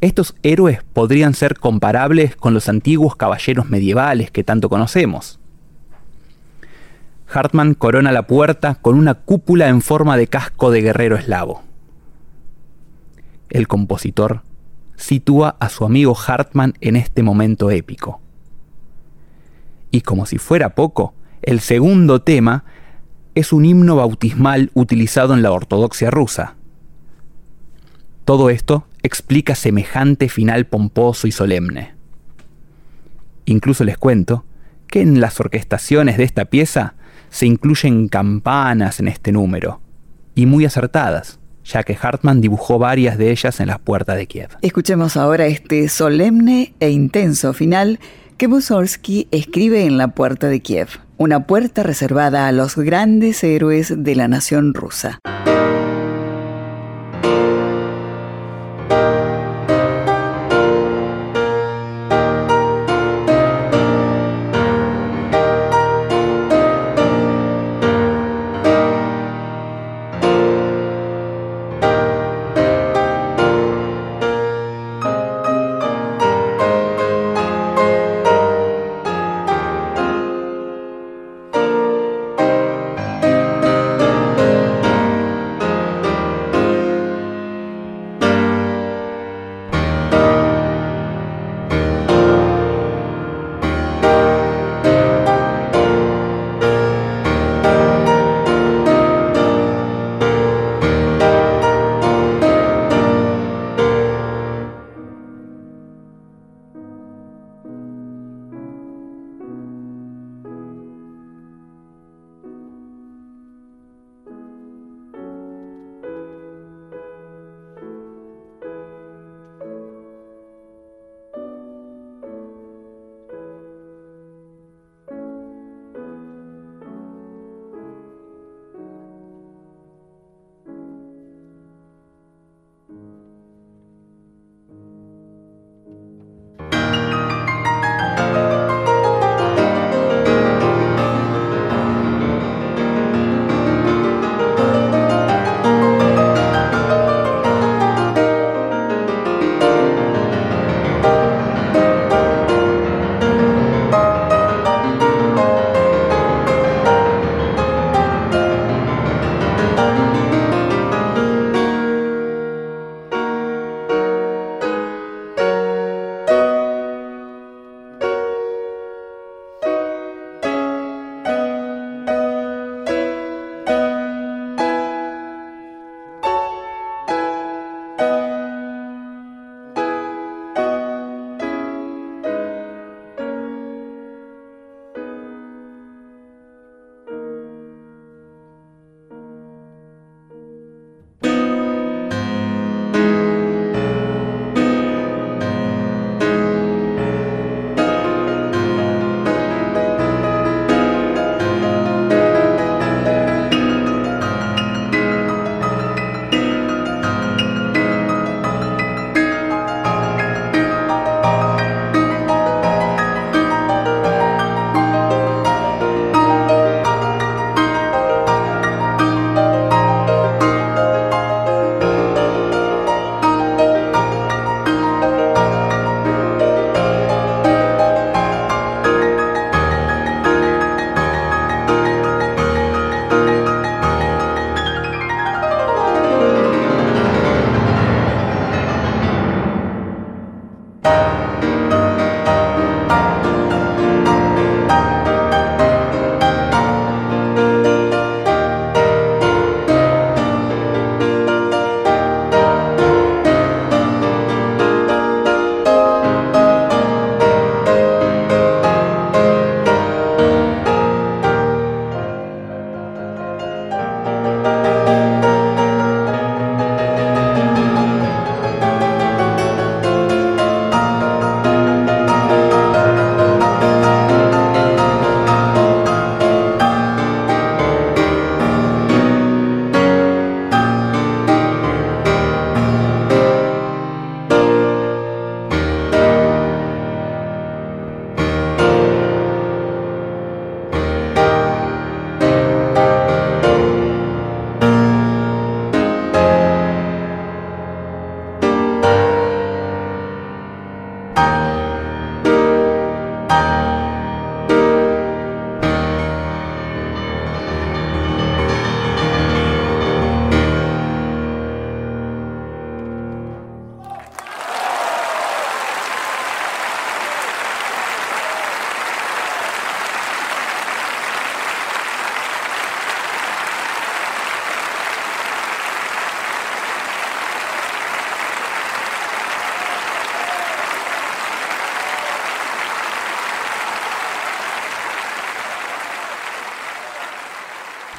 Estos 0.00 0.34
héroes 0.42 0.80
podrían 0.92 1.32
ser 1.32 1.58
comparables 1.58 2.36
con 2.36 2.54
los 2.54 2.68
antiguos 2.68 3.16
caballeros 3.16 3.70
medievales 3.70 4.30
que 4.30 4.44
tanto 4.44 4.68
conocemos. 4.68 5.40
Hartmann 7.28 7.74
corona 7.74 8.12
la 8.12 8.26
puerta 8.26 8.76
con 8.76 8.96
una 8.96 9.14
cúpula 9.14 9.68
en 9.68 9.82
forma 9.82 10.16
de 10.16 10.28
casco 10.28 10.70
de 10.70 10.82
guerrero 10.82 11.16
eslavo. 11.16 11.62
El 13.50 13.68
compositor 13.68 14.42
sitúa 14.96 15.56
a 15.60 15.68
su 15.68 15.84
amigo 15.84 16.16
Hartmann 16.16 16.74
en 16.80 16.96
este 16.96 17.22
momento 17.22 17.70
épico. 17.70 18.20
Y 19.90 20.00
como 20.02 20.26
si 20.26 20.38
fuera 20.38 20.74
poco, 20.74 21.14
el 21.42 21.60
segundo 21.60 22.22
tema 22.22 22.64
es 23.34 23.52
un 23.52 23.64
himno 23.64 23.96
bautismal 23.96 24.70
utilizado 24.74 25.34
en 25.34 25.42
la 25.42 25.52
ortodoxia 25.52 26.10
rusa. 26.10 26.56
Todo 28.24 28.50
esto 28.50 28.86
explica 29.02 29.54
semejante 29.54 30.28
final 30.28 30.66
pomposo 30.66 31.28
y 31.28 31.32
solemne. 31.32 31.94
Incluso 33.44 33.84
les 33.84 33.98
cuento 33.98 34.44
que 34.88 35.00
en 35.00 35.20
las 35.20 35.38
orquestaciones 35.38 36.16
de 36.16 36.24
esta 36.24 36.46
pieza 36.46 36.95
se 37.30 37.46
incluyen 37.46 38.08
campanas 38.08 39.00
en 39.00 39.08
este 39.08 39.32
número, 39.32 39.80
y 40.34 40.46
muy 40.46 40.64
acertadas 40.64 41.38
ya 41.66 41.82
que 41.82 41.98
Hartmann 42.00 42.40
dibujó 42.40 42.78
varias 42.78 43.18
de 43.18 43.30
ellas 43.30 43.60
en 43.60 43.66
las 43.66 43.78
puertas 43.78 44.16
de 44.16 44.26
Kiev. 44.26 44.50
Escuchemos 44.62 45.16
ahora 45.16 45.46
este 45.46 45.88
solemne 45.88 46.74
e 46.80 46.90
intenso 46.90 47.52
final 47.52 47.98
que 48.36 48.48
Mussorgsky 48.48 49.28
escribe 49.30 49.84
en 49.84 49.98
la 49.98 50.08
puerta 50.08 50.48
de 50.48 50.60
Kiev, 50.60 50.88
una 51.16 51.46
puerta 51.46 51.82
reservada 51.82 52.46
a 52.46 52.52
los 52.52 52.76
grandes 52.76 53.42
héroes 53.42 53.92
de 53.96 54.14
la 54.14 54.28
nación 54.28 54.74
rusa. 54.74 55.18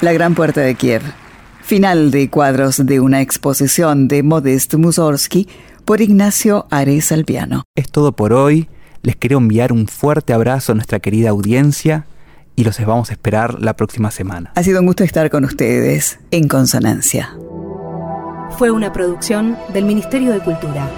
La 0.00 0.12
Gran 0.12 0.36
Puerta 0.36 0.60
de 0.60 0.76
Kiev. 0.76 1.02
Final 1.60 2.12
de 2.12 2.30
cuadros 2.30 2.86
de 2.86 3.00
una 3.00 3.20
exposición 3.20 4.06
de 4.06 4.22
Modest 4.22 4.74
Mussorgsky 4.74 5.48
por 5.84 6.00
Ignacio 6.00 6.68
Ares 6.70 7.10
Alpiano. 7.10 7.64
Es 7.74 7.90
todo 7.90 8.12
por 8.12 8.32
hoy. 8.32 8.68
Les 9.02 9.16
quiero 9.16 9.38
enviar 9.38 9.72
un 9.72 9.88
fuerte 9.88 10.32
abrazo 10.32 10.70
a 10.70 10.74
nuestra 10.76 11.00
querida 11.00 11.30
audiencia 11.30 12.06
y 12.54 12.62
los 12.62 12.78
vamos 12.86 13.10
a 13.10 13.14
esperar 13.14 13.60
la 13.60 13.74
próxima 13.74 14.12
semana. 14.12 14.52
Ha 14.54 14.62
sido 14.62 14.78
un 14.78 14.86
gusto 14.86 15.02
estar 15.02 15.30
con 15.30 15.44
ustedes 15.44 16.20
en 16.30 16.46
Consonancia. 16.46 17.36
Fue 18.56 18.70
una 18.70 18.92
producción 18.92 19.58
del 19.72 19.84
Ministerio 19.84 20.30
de 20.30 20.38
Cultura. 20.38 20.88